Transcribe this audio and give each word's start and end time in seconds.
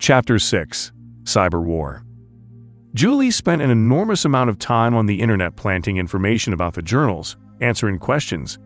Chapter 0.00 0.38
6 0.38 0.92
Cyber 1.24 1.62
War 1.62 2.06
Julie 2.94 3.30
spent 3.30 3.60
an 3.60 3.68
enormous 3.70 4.24
amount 4.24 4.48
of 4.48 4.58
time 4.58 4.94
on 4.94 5.04
the 5.04 5.20
internet 5.20 5.56
planting 5.56 5.98
information 5.98 6.54
about 6.54 6.72
the 6.72 6.80
journals, 6.80 7.36
answering 7.60 7.98
questions, 7.98 8.58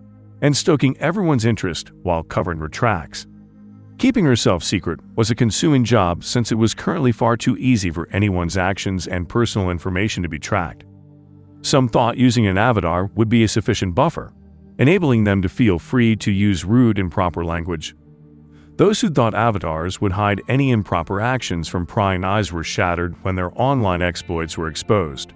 and 0.43 0.57
stoking 0.57 0.97
everyone's 0.99 1.45
interest 1.45 1.91
while 2.05 2.23
covering 2.23 2.61
her 2.61 2.69
tracks. 2.69 3.27
Keeping 3.99 4.25
herself 4.25 4.63
secret 4.63 5.01
was 5.17 5.33
a 5.33 5.35
consuming 5.35 5.83
job 5.83 6.23
since 6.23 6.53
it 6.53 6.55
was 6.55 6.73
currently 6.73 7.11
far 7.11 7.37
too 7.37 7.57
easy 7.57 7.91
for 7.91 8.09
anyone's 8.11 8.57
actions 8.57 9.09
and 9.09 9.29
personal 9.29 9.71
information 9.71 10.23
to 10.23 10.29
be 10.29 10.39
tracked. 10.39 10.85
Some 11.63 11.89
thought 11.89 12.17
using 12.17 12.47
an 12.47 12.59
avatar 12.59 13.11
would 13.17 13.29
be 13.29 13.43
a 13.43 13.49
sufficient 13.49 13.97
buffer, 13.97 14.33
enabling 14.79 15.25
them 15.25 15.43
to 15.43 15.49
feel 15.49 15.81
free 15.81 16.15
to 16.15 16.31
use 16.31 16.65
rude, 16.65 17.01
improper 17.01 17.45
language. 17.45 17.97
Those 18.77 19.01
who 19.01 19.09
thought 19.09 19.37
avatars 19.37 20.01
would 20.01 20.11
hide 20.11 20.43
any 20.49 20.73
improper 20.73 21.21
actions 21.21 21.69
from 21.69 21.87
prying 21.87 22.25
eyes 22.25 22.51
were 22.51 22.65
shattered 22.65 23.15
when 23.23 23.37
their 23.37 23.53
online 23.55 24.03
exploits 24.03 24.59
were 24.59 24.67
exposed. 24.67 25.33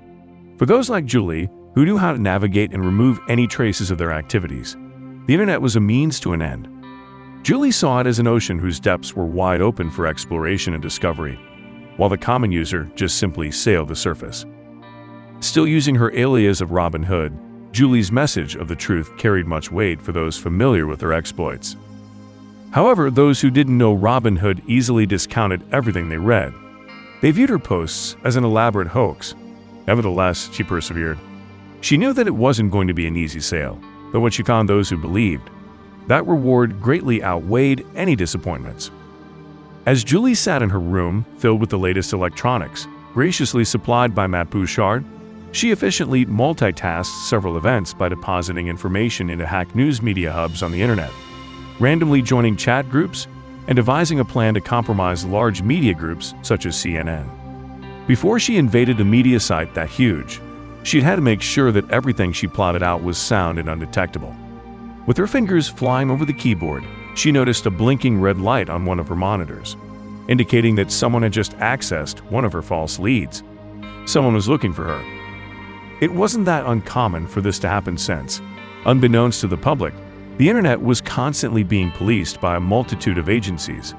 For 0.56 0.66
those 0.66 0.91
like 0.91 1.05
Julie, 1.05 1.48
who 1.77 1.84
knew 1.84 1.97
how 1.97 2.12
to 2.12 2.19
navigate 2.19 2.73
and 2.73 2.84
remove 2.84 3.20
any 3.28 3.47
traces 3.47 3.92
of 3.92 3.98
their 3.98 4.12
activities, 4.12 4.77
the 5.27 5.34
internet 5.34 5.62
was 5.62 5.77
a 5.77 5.80
means 5.80 6.19
to 6.20 6.33
an 6.33 6.42
end. 6.42 6.69
Julie 7.45 7.70
saw 7.70 8.01
it 8.01 8.09
as 8.09 8.19
an 8.19 8.27
ocean 8.27 8.59
whose 8.59 8.80
depths 8.80 9.14
were 9.14 9.24
wide 9.24 9.61
open 9.61 9.89
for 9.89 10.09
exploration 10.09 10.75
and 10.75 10.83
discovery, 10.83 11.39
while 11.97 12.09
the 12.09 12.19
common 12.19 12.50
user 12.50 12.91
just 12.97 13.19
simply 13.19 13.52
sailed 13.52 13.86
the 13.86 13.95
surface. 13.95 14.47
Still 15.39 15.69
using 15.69 15.95
her 15.95 16.12
alias 16.12 16.61
of 16.61 16.73
Robin 16.73 17.05
Hood, 17.05 17.39
Julie's 17.70 18.11
message 18.11 18.56
of 18.56 18.66
the 18.66 18.75
truth 18.75 19.16
carried 19.16 19.47
much 19.47 19.70
weight 19.70 20.03
for 20.03 20.11
those 20.11 20.36
familiar 20.36 20.89
with 20.89 21.00
her 21.03 21.12
exploits. 21.12 21.77
However, 22.70 23.11
those 23.11 23.41
who 23.41 23.50
didn't 23.50 23.78
know 23.78 23.94
Robin 23.94 24.36
Hood 24.36 24.62
easily 24.66 25.06
discounted 25.06 25.62
everything 25.72 26.08
they 26.08 26.19
read. 26.19 26.52
They 27.22 27.30
viewed 27.30 27.50
her 27.50 27.58
posts 27.58 28.16
as 28.25 28.36
an 28.36 28.44
elaborate 28.44 28.88
hoax. 28.88 29.34
Nevertheless, 29.86 30.50
she 30.52 30.62
persevered. 30.62 31.19
She 31.80 31.97
knew 31.97 32.12
that 32.12 32.27
it 32.27 32.34
wasn't 32.34 32.70
going 32.70 32.88
to 32.88 32.94
be 32.94 33.06
an 33.06 33.16
easy 33.16 33.41
sale, 33.41 33.80
but 34.12 34.20
when 34.20 34.33
she 34.33 34.42
found 34.42 34.69
those 34.69 34.91
who 34.91 34.98
believed, 34.98 35.48
that 36.08 36.27
reward 36.27 36.80
greatly 36.80 37.22
outweighed 37.22 37.86
any 37.94 38.14
disappointments. 38.14 38.91
As 39.86 40.05
Julie 40.05 40.34
sat 40.34 40.62
in 40.62 40.69
her 40.69 40.80
room, 40.80 41.25
filled 41.38 41.60
with 41.60 41.70
the 41.70 41.78
latest 41.78 42.12
electronics, 42.12 42.86
graciously 43.14 43.64
supplied 43.64 44.14
by 44.14 44.27
Matt 44.27 44.50
Bouchard, 44.50 45.05
she 45.53 45.70
efficiently 45.70 46.27
multitasked 46.27 47.27
several 47.28 47.56
events 47.56 47.94
by 47.94 48.08
depositing 48.08 48.69
information 48.69 49.30
into 49.30 49.47
Hack 49.47 49.75
news 49.75 50.03
media 50.03 50.30
hubs 50.30 50.62
on 50.62 50.72
the 50.72 50.82
internet, 50.82 51.10
randomly 51.81 52.23
joining 52.23 52.57
chat 52.57 52.89
groups, 52.91 53.27
and 53.67 53.77
devising 53.77 54.21
a 54.21 54.25
plan 54.25 54.55
to 54.55 54.61
compromise 54.61 55.25
large 55.25 55.62
media 55.62 55.95
groups 55.95 56.34
such 56.43 56.67
as 56.67 56.75
CNN. 56.75 57.29
Before 58.07 58.39
she 58.39 58.57
invaded 58.57 59.01
a 59.01 59.05
media 59.05 59.39
site 59.39 59.75
that 59.75 59.91
huge, 59.91 60.41
she'd 60.83 61.03
had 61.03 61.17
to 61.17 61.23
make 61.23 61.43
sure 61.43 61.71
that 61.73 61.91
everything 61.91 62.33
she 62.33 62.47
plotted 62.47 62.83
out 62.83 63.03
was 63.03 63.19
sound 63.19 63.59
and 63.59 63.69
undetectable. 63.69 64.34
With 65.06 65.17
her 65.19 65.27
fingers 65.27 65.69
flying 65.69 66.11
over 66.11 66.25
the 66.25 66.33
keyboard, 66.33 66.84
she 67.15 67.33
noticed 67.33 67.67
a 67.67 67.71
blinking 67.71 68.21
red 68.21 68.39
light 68.39 68.71
on 68.71 68.87
one 68.87 68.99
of 68.99 69.09
her 69.09 69.17
monitors, 69.17 69.77
indicating 70.29 70.75
that 70.77 70.93
someone 70.93 71.23
had 71.23 71.33
just 71.33 71.53
accessed 71.59 72.21
one 72.31 72.45
of 72.45 72.53
her 72.53 72.62
false 72.62 72.99
leads. 72.99 73.43
Someone 74.06 74.34
was 74.34 74.49
looking 74.49 74.73
for 74.73 74.84
her. 74.84 75.05
It 76.01 76.12
wasn't 76.12 76.47
that 76.47 76.67
uncommon 76.67 77.27
for 77.27 77.41
this 77.41 77.59
to 77.59 77.69
happen 77.69 77.99
since, 77.99 78.41
unbeknownst 78.87 79.41
to 79.43 79.49
the 79.49 79.56
public, 79.56 79.93
the 80.39 80.48
internet 80.48 80.81
was 80.81 81.00
constantly 81.00 81.64
being 81.64 81.91
policed 81.91 82.41
by 82.41 82.56
a 82.56 82.61
multitude 82.61 83.19
of 83.19 83.28
agencies, 83.28 83.94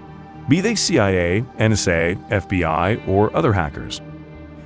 be 0.48 0.62
they 0.62 0.74
CIA, 0.74 1.42
NSA, 1.60 2.16
FBI, 2.30 3.08
or 3.08 3.36
other 3.36 3.52
hackers. 3.52 4.02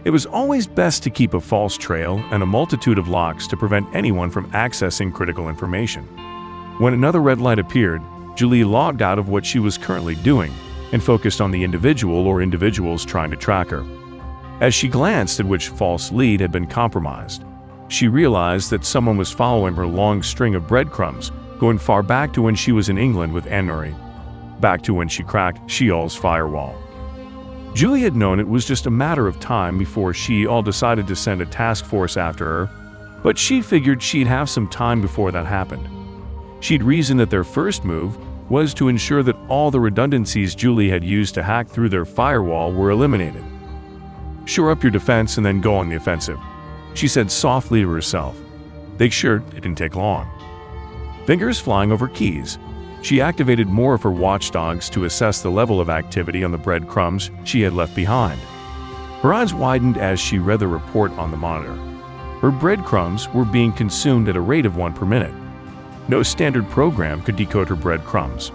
It 0.05 0.11
was 0.11 0.27
always 0.27 0.67
best 0.67 1.01
to 1.03 1.09
keep 1.09 1.33
a 1.33 1.41
false 1.41 1.75
trail 1.75 2.23
and 2.31 2.43
a 2.43 2.45
multitude 2.45 2.99
of 2.99 3.07
locks 3.07 3.47
to 3.47 3.57
prevent 3.57 3.93
anyone 3.95 4.29
from 4.29 4.51
accessing 4.51 5.11
critical 5.11 5.49
information. 5.49 6.03
When 6.77 6.93
another 6.93 7.21
red 7.21 7.41
light 7.41 7.59
appeared, 7.59 8.01
Julie 8.35 8.63
logged 8.63 9.01
out 9.01 9.17
of 9.17 9.29
what 9.29 9.45
she 9.45 9.59
was 9.59 9.77
currently 9.77 10.15
doing 10.15 10.53
and 10.91 11.03
focused 11.03 11.41
on 11.41 11.49
the 11.49 11.63
individual 11.63 12.27
or 12.27 12.41
individuals 12.41 13.03
trying 13.03 13.31
to 13.31 13.37
track 13.37 13.69
her. 13.69 13.83
As 14.61 14.75
she 14.75 14.87
glanced 14.87 15.39
at 15.39 15.45
which 15.47 15.69
false 15.69 16.11
lead 16.11 16.39
had 16.39 16.51
been 16.51 16.67
compromised, 16.67 17.43
she 17.87 18.07
realized 18.07 18.69
that 18.69 18.85
someone 18.85 19.17
was 19.17 19.31
following 19.31 19.73
her 19.73 19.87
long 19.87 20.21
string 20.21 20.53
of 20.55 20.67
breadcrumbs, 20.67 21.31
going 21.63 21.77
far 21.77 22.03
back 22.03 22.33
to 22.33 22.41
when 22.41 22.55
she 22.55 22.73
was 22.73 22.89
in 22.89 22.97
England 22.97 23.31
with 23.31 23.47
Anne-Marie, 23.47 23.95
back 24.59 24.81
to 24.81 24.93
when 24.93 25.07
she 25.07 25.23
cracked 25.23 25.71
Sheol's 25.71 26.13
firewall. 26.13 26.75
Julie 27.73 28.01
had 28.01 28.17
known 28.17 28.37
it 28.37 28.49
was 28.49 28.65
just 28.65 28.85
a 28.85 28.91
matter 28.91 29.27
of 29.27 29.39
time 29.39 29.77
before 29.77 30.13
Sheol 30.13 30.61
decided 30.61 31.07
to 31.07 31.15
send 31.15 31.41
a 31.41 31.45
task 31.45 31.85
force 31.85 32.17
after 32.17 32.43
her, 32.43 33.19
but 33.23 33.37
she 33.37 33.61
figured 33.61 34.03
she'd 34.03 34.27
have 34.27 34.49
some 34.49 34.67
time 34.67 34.99
before 34.99 35.31
that 35.31 35.45
happened. 35.45 35.87
She'd 36.59 36.83
reasoned 36.83 37.21
that 37.21 37.29
their 37.29 37.45
first 37.45 37.85
move 37.85 38.17
was 38.51 38.73
to 38.73 38.89
ensure 38.89 39.23
that 39.23 39.37
all 39.47 39.71
the 39.71 39.79
redundancies 39.79 40.55
Julie 40.55 40.89
had 40.89 41.05
used 41.05 41.33
to 41.35 41.43
hack 41.43 41.69
through 41.69 41.87
their 41.87 42.03
firewall 42.03 42.73
were 42.73 42.89
eliminated. 42.89 43.45
Shore 44.43 44.71
up 44.71 44.83
your 44.83 44.91
defense 44.91 45.37
and 45.37 45.45
then 45.45 45.61
go 45.61 45.75
on 45.75 45.87
the 45.87 45.95
offensive, 45.95 46.41
she 46.93 47.07
said 47.07 47.31
softly 47.31 47.83
to 47.83 47.89
herself. 47.89 48.37
They 48.97 49.07
sure 49.07 49.37
it 49.37 49.61
didn't 49.61 49.77
take 49.77 49.95
long. 49.95 50.27
Fingers 51.25 51.59
flying 51.59 51.91
over 51.91 52.09
keys, 52.09 52.59
she 53.01 53.21
activated 53.21 53.67
more 53.67 53.93
of 53.93 54.01
her 54.03 54.11
watchdogs 54.11 54.89
to 54.89 55.05
assess 55.05 55.41
the 55.41 55.51
level 55.51 55.79
of 55.79 55.89
activity 55.89 56.43
on 56.43 56.51
the 56.51 56.57
breadcrumbs 56.57 57.31
she 57.43 57.61
had 57.61 57.73
left 57.73 57.95
behind. 57.95 58.39
Her 59.21 59.33
eyes 59.33 59.53
widened 59.53 59.97
as 59.97 60.19
she 60.19 60.39
read 60.39 60.59
the 60.59 60.67
report 60.67 61.11
on 61.13 61.31
the 61.31 61.37
monitor. 61.37 61.75
Her 62.41 62.51
breadcrumbs 62.51 63.29
were 63.29 63.45
being 63.45 63.71
consumed 63.71 64.27
at 64.27 64.35
a 64.35 64.41
rate 64.41 64.65
of 64.65 64.75
one 64.75 64.93
per 64.93 65.05
minute. 65.05 65.33
No 66.09 66.23
standard 66.23 66.69
program 66.69 67.21
could 67.21 67.37
decode 67.37 67.69
her 67.69 67.75
breadcrumbs. 67.75 68.51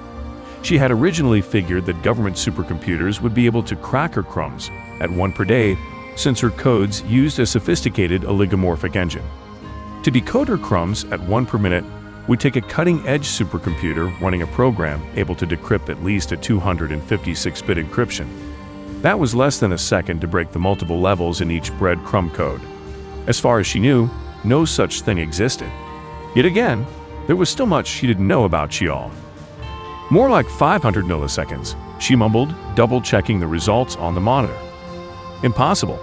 She 0.60 0.76
had 0.76 0.90
originally 0.90 1.40
figured 1.40 1.86
that 1.86 2.02
government 2.02 2.36
supercomputers 2.36 3.22
would 3.22 3.32
be 3.32 3.46
able 3.46 3.62
to 3.62 3.76
crack 3.76 4.12
her 4.14 4.22
crumbs 4.22 4.70
at 5.00 5.10
one 5.10 5.32
per 5.32 5.44
day 5.44 5.78
since 6.16 6.40
her 6.40 6.50
codes 6.50 7.02
used 7.04 7.38
a 7.38 7.46
sophisticated 7.46 8.22
oligomorphic 8.22 8.96
engine. 8.96 9.24
To 10.02 10.10
decode 10.10 10.48
her 10.48 10.58
crumbs 10.58 11.04
at 11.04 11.20
one 11.20 11.46
per 11.46 11.56
minute 11.58 11.84
would 12.28 12.38
take 12.38 12.56
a 12.56 12.60
cutting-edge 12.60 13.26
supercomputer 13.26 14.20
running 14.20 14.42
a 14.42 14.46
program 14.48 15.02
able 15.16 15.34
to 15.34 15.46
decrypt 15.46 15.88
at 15.88 16.04
least 16.04 16.30
a 16.32 16.36
256-bit 16.36 17.78
encryption. 17.78 18.28
That 19.02 19.18
was 19.18 19.34
less 19.34 19.58
than 19.58 19.72
a 19.72 19.78
second 19.78 20.20
to 20.20 20.28
break 20.28 20.52
the 20.52 20.58
multiple 20.58 21.00
levels 21.00 21.40
in 21.40 21.50
each 21.50 21.72
breadcrumb 21.72 22.32
code. 22.34 22.60
As 23.26 23.40
far 23.40 23.58
as 23.58 23.66
she 23.66 23.80
knew, 23.80 24.10
no 24.44 24.64
such 24.64 25.00
thing 25.00 25.18
existed. 25.18 25.70
Yet 26.36 26.44
again, 26.44 26.86
there 27.26 27.36
was 27.36 27.48
still 27.48 27.66
much 27.66 27.86
she 27.86 28.06
didn't 28.06 28.26
know 28.26 28.44
about 28.44 28.72
Sheol. 28.72 29.10
More 30.10 30.30
like 30.30 30.48
500 30.48 31.04
milliseconds, 31.04 31.76
she 32.00 32.16
mumbled, 32.16 32.54
double-checking 32.74 33.40
the 33.40 33.46
results 33.46 33.96
on 33.96 34.14
the 34.14 34.20
monitor. 34.20 34.58
Impossible, 35.42 35.98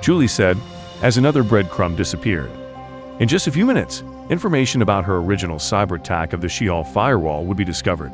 Julie 0.00 0.28
said, 0.28 0.58
as 1.02 1.16
another 1.16 1.42
breadcrumb 1.42 1.96
disappeared. 1.96 2.50
In 3.18 3.28
just 3.28 3.46
a 3.46 3.52
few 3.52 3.64
minutes, 3.64 4.02
information 4.30 4.82
about 4.82 5.04
her 5.04 5.16
original 5.16 5.58
cyber 5.58 5.98
attack 5.98 6.32
of 6.32 6.40
the 6.40 6.48
Sheol 6.48 6.84
firewall 6.84 7.44
would 7.44 7.56
be 7.56 7.64
discovered. 7.64 8.12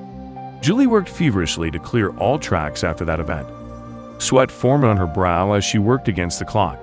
Julie 0.61 0.87
worked 0.87 1.09
feverishly 1.09 1.71
to 1.71 1.79
clear 1.79 2.11
all 2.19 2.39
tracks 2.39 2.85
after 2.85 3.05
that 3.05 3.21
event. 3.21 3.49
Sweat 4.19 4.51
formed 4.51 4.85
on 4.85 4.97
her 4.97 5.07
brow 5.07 5.53
as 5.53 5.65
she 5.65 5.79
worked 5.79 6.09
against 6.09 6.39
the 6.39 6.45
clock. 6.45 6.81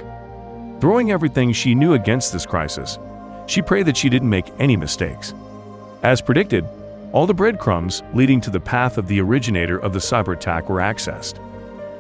Throwing 0.82 1.12
everything 1.12 1.54
she 1.54 1.76
knew 1.76 1.94
against 1.94 2.34
this 2.34 2.46
crisis, 2.46 2.98
she 3.46 3.62
prayed 3.62 3.86
that 3.86 3.98
she 3.98 4.10
didn't 4.10 4.30
make 4.30 4.52
any 4.60 4.76
mistakes. 4.76 5.34
As 6.04 6.22
predicted, 6.22 6.66
all 7.12 7.26
the 7.26 7.34
breadcrumbs 7.34 8.04
leading 8.14 8.40
to 8.42 8.50
the 8.50 8.60
path 8.60 8.98
of 8.98 9.08
the 9.08 9.22
originator 9.22 9.78
of 9.80 9.94
the 9.94 10.00
cyber 10.00 10.34
attack 10.34 10.70
were 10.70 10.80
accessed. 10.80 11.40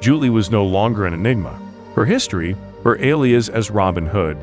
Julie 0.01 0.29
was 0.29 0.51
no 0.51 0.65
longer 0.65 1.05
an 1.05 1.13
enigma. 1.13 1.59
Her 1.95 2.05
history, 2.05 2.55
her 2.83 3.01
alias 3.03 3.49
as 3.49 3.71
Robin 3.71 4.05
Hood, 4.05 4.37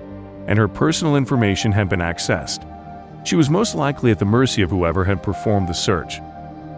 and 0.46 0.58
her 0.58 0.68
personal 0.68 1.16
information 1.16 1.72
had 1.72 1.88
been 1.88 2.00
accessed. 2.00 2.64
She 3.26 3.34
was 3.34 3.50
most 3.50 3.74
likely 3.74 4.12
at 4.12 4.20
the 4.20 4.24
mercy 4.24 4.62
of 4.62 4.70
whoever 4.70 5.04
had 5.04 5.20
performed 5.20 5.68
the 5.68 5.74
search. 5.74 6.20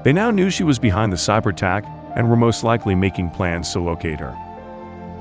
They 0.03 0.15
now 0.15 0.31
knew 0.31 0.49
she 0.49 0.65
was 0.65 0.79
behind 0.79 1.13
the 1.13 1.17
cyber 1.17 1.53
attack 1.53 1.85
and 2.17 2.31
were 2.31 2.37
most 2.37 2.65
likely 2.65 2.95
making 2.95 3.31
plans 3.31 3.71
to 3.73 3.81
locate 3.81 4.19
her. 4.19 4.35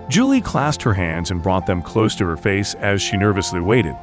Julie 0.07 0.39
clasped 0.39 0.83
her 0.83 0.93
hands 0.93 1.29
and 1.29 1.43
brought 1.43 1.65
them 1.65 1.81
close 1.81 2.15
to 2.15 2.25
her 2.25 2.37
face 2.37 2.75
as 2.75 3.01
she 3.01 3.17
nervously 3.17 3.59
waited, 3.59 3.93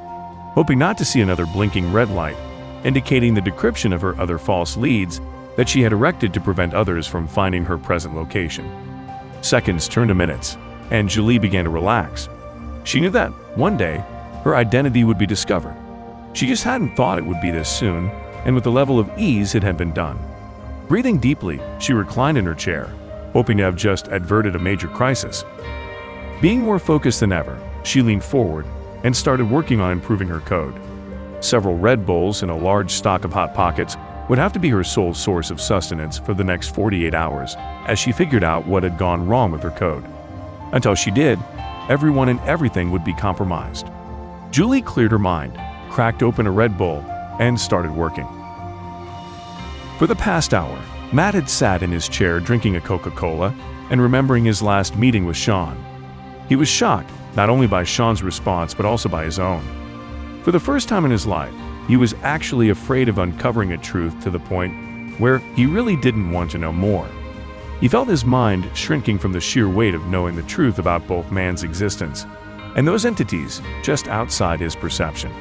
hoping 0.53 0.79
not 0.79 0.99
to 0.99 1.05
see 1.07 1.23
another 1.23 1.47
blinking 1.47 1.91
red 1.95 2.11
light 2.11 2.37
indicating 2.85 3.33
the 3.33 3.41
decryption 3.41 3.95
of 3.95 4.03
her 4.03 4.21
other 4.21 4.37
false 4.37 4.77
leads 4.77 5.19
that 5.57 5.67
she 5.67 5.81
had 5.81 5.93
erected 5.93 6.35
to 6.35 6.41
prevent 6.43 6.75
others 6.75 7.07
from 7.07 7.27
finding 7.27 7.65
her 7.65 7.79
present 7.79 8.15
location. 8.15 8.71
Seconds 9.41 9.89
turned 9.89 10.09
to 10.09 10.15
minutes, 10.15 10.59
and 10.91 11.09
Julie 11.09 11.39
began 11.39 11.65
to 11.65 11.71
relax. 11.71 12.29
She 12.85 13.01
knew 13.01 13.11
that, 13.11 13.31
one 13.57 13.79
day, 13.79 14.05
her 14.43 14.55
identity 14.55 15.05
would 15.05 15.17
be 15.17 15.25
discovered. 15.25 15.75
She 16.35 16.49
just 16.49 16.65
hadn't 16.65 16.97
thought 16.97 17.19
it 17.19 17.25
would 17.25 17.41
be 17.41 17.53
this 17.53 17.69
soon, 17.69 18.11
and 18.45 18.57
with 18.57 18.65
the 18.65 18.71
level 18.71 18.99
of 18.99 19.11
ease 19.17 19.55
it 19.55 19.63
had 19.63 19.77
been 19.77 19.93
done. 19.93 20.19
Breathing 20.89 21.19
deeply, 21.19 21.61
she 21.79 21.93
reclined 21.93 22.37
in 22.37 22.45
her 22.45 22.57
chair, 22.57 22.93
hoping 23.33 23.57
to 23.59 23.63
have 23.63 23.77
just 23.77 24.09
averted 24.09 24.57
a 24.57 24.59
major 24.59 24.89
crisis. 24.89 25.45
Being 26.41 26.61
more 26.61 26.81
focused 26.81 27.21
than 27.21 27.33
ever, 27.33 27.57
she 27.85 28.03
leaned 28.03 28.25
forward 28.25 28.67
and 29.05 29.17
started 29.17 29.49
working 29.49 29.81
on 29.81 29.93
improving 29.93 30.27
her 30.27 30.41
code. 30.41 30.75
Several 31.39 31.79
Red 31.79 32.05
Bulls 32.05 32.43
and 32.43 32.51
a 32.51 32.57
large 32.57 32.91
stock 32.91 33.25
of 33.25 33.33
Hot 33.33 33.55
Pockets 33.55 33.97
would 34.29 34.39
have 34.39 34.53
to 34.55 34.59
be 34.59 34.71
her 34.71 34.83
sole 34.83 35.15
source 35.15 35.53
of 35.53 35.61
sustenance 35.61 36.19
for 36.19 36.35
the 36.35 36.43
next 36.43 36.75
48 36.75 37.15
hours 37.15 37.55
as 37.87 37.99
she 37.99 38.11
figured 38.11 38.43
out 38.43 38.67
what 38.67 38.83
had 38.83 38.99
gone 38.99 39.27
wrong 39.27 39.53
with 39.53 39.63
her 39.63 39.71
code. 39.71 40.05
Until 40.73 40.97
she 40.97 41.13
did, 41.13 41.39
everyone 41.89 42.29
and 42.29 42.41
everything 42.41 42.91
would 42.91 43.05
be 43.05 43.15
compromised. 43.15 43.87
Julie 44.51 44.83
cleared 44.83 45.13
her 45.13 45.19
mind, 45.19 45.57
cracked 45.95 46.25
open 46.25 46.45
a 46.45 46.51
Red 46.51 46.77
Bull, 46.77 47.05
and 47.39 47.59
started 47.59 47.93
working. 47.93 48.27
For 49.97 50.09
the 50.09 50.17
past 50.17 50.53
hour, 50.53 50.77
Matt 51.13 51.35
had 51.35 51.49
sat 51.49 51.85
in 51.85 51.93
his 51.93 52.09
chair 52.09 52.41
drinking 52.41 52.75
a 52.75 52.81
Coca 52.81 53.13
Cola 53.13 53.55
and 53.91 54.03
remembering 54.03 54.45
his 54.45 54.61
last 54.61 54.97
meeting 54.97 55.25
with 55.25 55.37
Shaune. 55.37 55.79
He 56.49 56.57
was 56.57 56.69
shocked 56.69 57.11
not 57.37 57.49
only 57.49 57.69
by 57.69 57.85
Shaune's 57.85 58.25
response 58.25 58.75
but 58.75 58.87
also 58.87 59.09
by 59.09 59.25
his 59.25 59.39
own. 59.39 59.63
For 60.43 60.51
the 60.51 60.59
first 60.59 60.89
time 60.89 61.05
in 61.05 61.13
his 61.13 61.29
life, 61.29 61.55
he 61.87 61.97
was 61.97 62.15
actually 62.23 62.71
afraid 62.71 63.09
of 63.09 63.19
uncovering 63.19 63.73
a 63.73 63.79
truth 63.79 64.21
to 64.25 64.31
the 64.31 64.41
point 64.41 65.21
where 65.21 65.39
he 65.55 65.65
really 65.65 65.95
didn't 65.95 66.33
want 66.33 66.51
to 66.51 66.59
know 66.59 66.73
more. 66.73 67.09
He 67.81 67.87
felt 67.87 68.09
his 68.09 68.25
mind 68.25 68.69
shrinking 68.75 69.21
from 69.21 69.33
the 69.33 69.41
sheer 69.41 69.69
weight 69.69 69.95
of 69.95 70.07
knowing 70.07 70.35
the 70.35 70.43
truth 70.43 70.81
about 70.81 71.07
both 71.07 71.31
man's 71.31 71.63
existence 71.63 72.27
and 72.75 72.85
those 72.85 73.05
entities 73.05 73.63
just 73.85 74.09
outside 74.09 74.59
his 74.59 74.75
perception. 74.75 75.33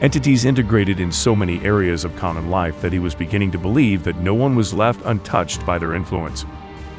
Entities 0.00 0.44
integrated 0.44 1.00
in 1.00 1.10
so 1.10 1.34
many 1.34 1.60
areas 1.64 2.04
of 2.04 2.14
common 2.14 2.50
life 2.50 2.80
that 2.80 2.92
he 2.92 3.00
was 3.00 3.16
beginning 3.16 3.50
to 3.50 3.58
believe 3.58 4.04
that 4.04 4.20
no 4.20 4.32
one 4.32 4.54
was 4.54 4.72
left 4.72 5.04
untouched 5.04 5.66
by 5.66 5.76
their 5.76 5.94
influence. 5.94 6.46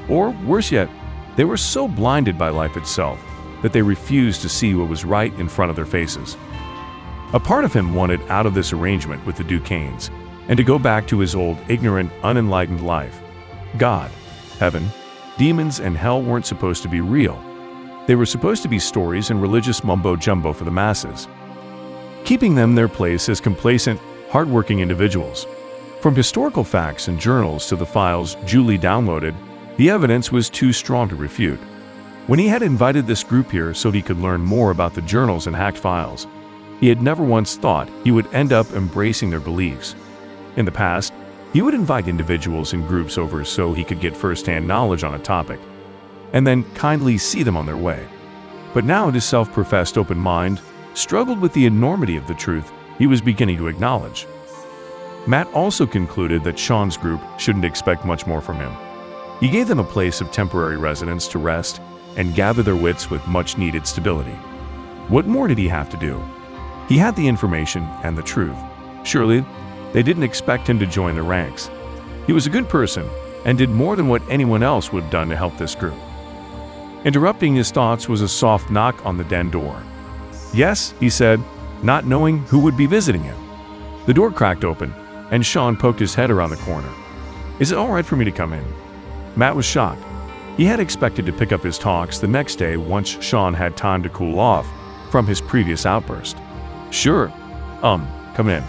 Or, 0.09 0.31
worse 0.45 0.69
yet, 0.69 0.89
they 1.37 1.45
were 1.45 1.55
so 1.55 1.87
blinded 1.87 2.37
by 2.37 2.49
life 2.49 2.75
itself 2.75 3.23
that 3.61 3.71
they 3.71 3.81
refused 3.81 4.41
to 4.41 4.49
see 4.49 4.73
what 4.75 4.89
was 4.89 5.05
right 5.05 5.33
in 5.39 5.47
front 5.47 5.69
of 5.69 5.77
their 5.77 5.85
faces. 5.85 6.35
A 7.31 7.39
part 7.39 7.63
of 7.63 7.71
him 7.71 7.93
wanted 7.93 8.21
out 8.23 8.45
of 8.45 8.53
this 8.53 8.73
arrangement 8.73 9.25
with 9.25 9.37
the 9.37 9.45
Duquesnes 9.45 10.09
and 10.49 10.57
to 10.57 10.63
go 10.63 10.77
back 10.77 11.07
to 11.07 11.19
his 11.19 11.35
old, 11.35 11.57
ignorant, 11.69 12.11
unenlightened 12.23 12.85
life. 12.85 13.21
God, 13.77 14.11
heaven, 14.57 14.85
demons, 15.37 15.79
and 15.79 15.95
hell 15.95 16.21
weren't 16.21 16.45
supposed 16.45 16.83
to 16.83 16.89
be 16.89 16.99
real. 16.99 17.41
They 18.07 18.15
were 18.15 18.25
supposed 18.25 18.61
to 18.63 18.67
be 18.67 18.79
stories 18.79 19.29
and 19.29 19.41
religious 19.41 19.85
mumbo 19.85 20.17
jumbo 20.17 20.51
for 20.51 20.65
the 20.65 20.71
masses, 20.71 21.29
keeping 22.25 22.55
them 22.55 22.75
their 22.75 22.87
place 22.87 23.29
as 23.29 23.41
complacent, 23.41 23.99
hardworking 24.29 24.79
individuals. 24.79 25.47
From 26.01 26.15
historical 26.15 26.63
facts 26.63 27.07
and 27.07 27.19
journals 27.19 27.67
to 27.67 27.75
the 27.75 27.85
files 27.85 28.35
Julie 28.45 28.79
downloaded, 28.79 29.35
the 29.77 29.89
evidence 29.89 30.31
was 30.31 30.49
too 30.49 30.71
strong 30.71 31.09
to 31.09 31.15
refute. 31.15 31.59
When 32.27 32.39
he 32.39 32.47
had 32.47 32.61
invited 32.61 33.07
this 33.07 33.23
group 33.23 33.51
here 33.51 33.73
so 33.73 33.91
he 33.91 34.01
could 34.01 34.19
learn 34.19 34.41
more 34.41 34.71
about 34.71 34.93
the 34.93 35.01
journals 35.01 35.47
and 35.47 35.55
hacked 35.55 35.77
files, 35.77 36.27
he 36.79 36.87
had 36.87 37.01
never 37.01 37.23
once 37.23 37.55
thought 37.55 37.89
he 38.03 38.11
would 38.11 38.33
end 38.33 38.53
up 38.53 38.71
embracing 38.71 39.29
their 39.29 39.39
beliefs. 39.39 39.95
In 40.55 40.65
the 40.65 40.71
past, 40.71 41.11
he 41.53 41.61
would 41.61 41.73
invite 41.73 42.07
individuals 42.07 42.73
and 42.73 42.87
groups 42.87 43.17
over 43.17 43.43
so 43.43 43.73
he 43.73 43.83
could 43.83 43.99
get 43.99 44.15
firsthand 44.15 44.67
knowledge 44.67 45.03
on 45.03 45.15
a 45.15 45.19
topic, 45.19 45.59
and 46.31 46.45
then 46.45 46.63
kindly 46.75 47.17
see 47.17 47.41
them 47.41 47.57
on 47.57 47.65
their 47.65 47.75
way. 47.75 48.07
But 48.73 48.85
now 48.85 49.09
his 49.09 49.25
self-professed 49.25 49.97
open 49.97 50.17
mind 50.17 50.61
struggled 50.99 51.39
with 51.39 51.53
the 51.53 51.65
enormity 51.65 52.17
of 52.17 52.27
the 52.27 52.33
truth 52.33 52.71
he 52.97 53.07
was 53.07 53.21
beginning 53.21 53.57
to 53.57 53.67
acknowledge. 53.67 54.27
Matt 55.25 55.47
also 55.53 55.87
concluded 55.87 56.43
that 56.43 56.59
Shaune's 56.59 56.97
group 56.97 57.21
shouldn't 57.39 57.65
expect 57.65 58.05
much 58.05 58.27
more 58.27 58.41
from 58.41 58.57
him. 58.57 58.71
He 59.39 59.49
gave 59.49 59.67
them 59.67 59.79
a 59.79 59.83
place 59.83 60.19
of 60.19 60.31
temporary 60.31 60.75
residence 60.75 61.27
to 61.29 61.39
rest 61.39 61.81
and 62.17 62.35
gather 62.35 62.63
their 62.63 62.75
wits 62.75 63.09
with 63.09 63.25
much-needed 63.27 63.87
stability. 63.87 64.37
What 65.07 65.27
more 65.27 65.47
did 65.47 65.57
he 65.57 65.67
have 65.69 65.89
to 65.91 65.97
do? 65.97 66.21
He 66.89 66.97
had 66.97 67.15
the 67.15 67.27
information 67.27 67.83
and 68.03 68.17
the 68.17 68.23
truth. 68.23 68.57
Surely, 69.03 69.45
they 69.93 70.03
didn't 70.03 70.23
expect 70.23 70.67
him 70.67 70.79
to 70.79 70.85
join 70.85 71.15
the 71.15 71.23
ranks. 71.23 71.69
He 72.27 72.33
was 72.33 72.45
a 72.45 72.51
good 72.51 72.67
person 72.67 73.07
and 73.45 73.57
did 73.57 73.69
more 73.69 73.95
than 73.95 74.09
what 74.09 74.27
anyone 74.29 74.63
else 74.63 74.91
would 74.91 75.03
have 75.03 75.11
done 75.11 75.29
to 75.29 75.37
help 75.37 75.57
this 75.57 75.75
group. 75.75 75.97
Interrupting 77.05 77.55
his 77.55 77.71
thoughts 77.71 78.09
was 78.09 78.21
a 78.21 78.27
soft 78.27 78.69
knock 78.69 79.05
on 79.05 79.17
the 79.17 79.23
den 79.23 79.49
door. 79.49 79.81
Yes, 80.53 80.93
he 80.99 81.09
said, 81.09 81.41
not 81.83 82.05
knowing 82.05 82.39
who 82.45 82.59
would 82.59 82.75
be 82.75 82.85
visiting 82.85 83.23
him. 83.23 83.37
The 84.05 84.13
door 84.13 84.31
cracked 84.31 84.63
open, 84.63 84.93
and 85.31 85.43
Shaune 85.43 85.77
poked 85.77 85.99
his 85.99 86.15
head 86.15 86.31
around 86.31 86.49
the 86.49 86.57
corner. 86.57 86.89
Is 87.59 87.71
it 87.71 87.77
all 87.77 87.91
right 87.91 88.05
for 88.05 88.15
me 88.15 88.25
to 88.25 88.31
come 88.31 88.53
in? 88.53 88.65
Matt 89.35 89.55
was 89.55 89.65
shocked. 89.65 90.03
He 90.57 90.65
had 90.65 90.79
expected 90.79 91.25
to 91.25 91.33
pick 91.33 91.51
up 91.51 91.61
his 91.61 91.77
talks 91.77 92.17
the 92.17 92.27
next 92.27 92.55
day 92.55 92.77
once 92.77 93.15
Shaune 93.15 93.55
had 93.55 93.77
time 93.77 94.03
to 94.03 94.09
cool 94.09 94.39
off 94.39 94.67
from 95.11 95.25
his 95.25 95.39
previous 95.39 95.85
outburst. 95.85 96.37
Sure. 96.91 97.31
Um, 97.81 98.07
come 98.33 98.49
in. 98.49 98.63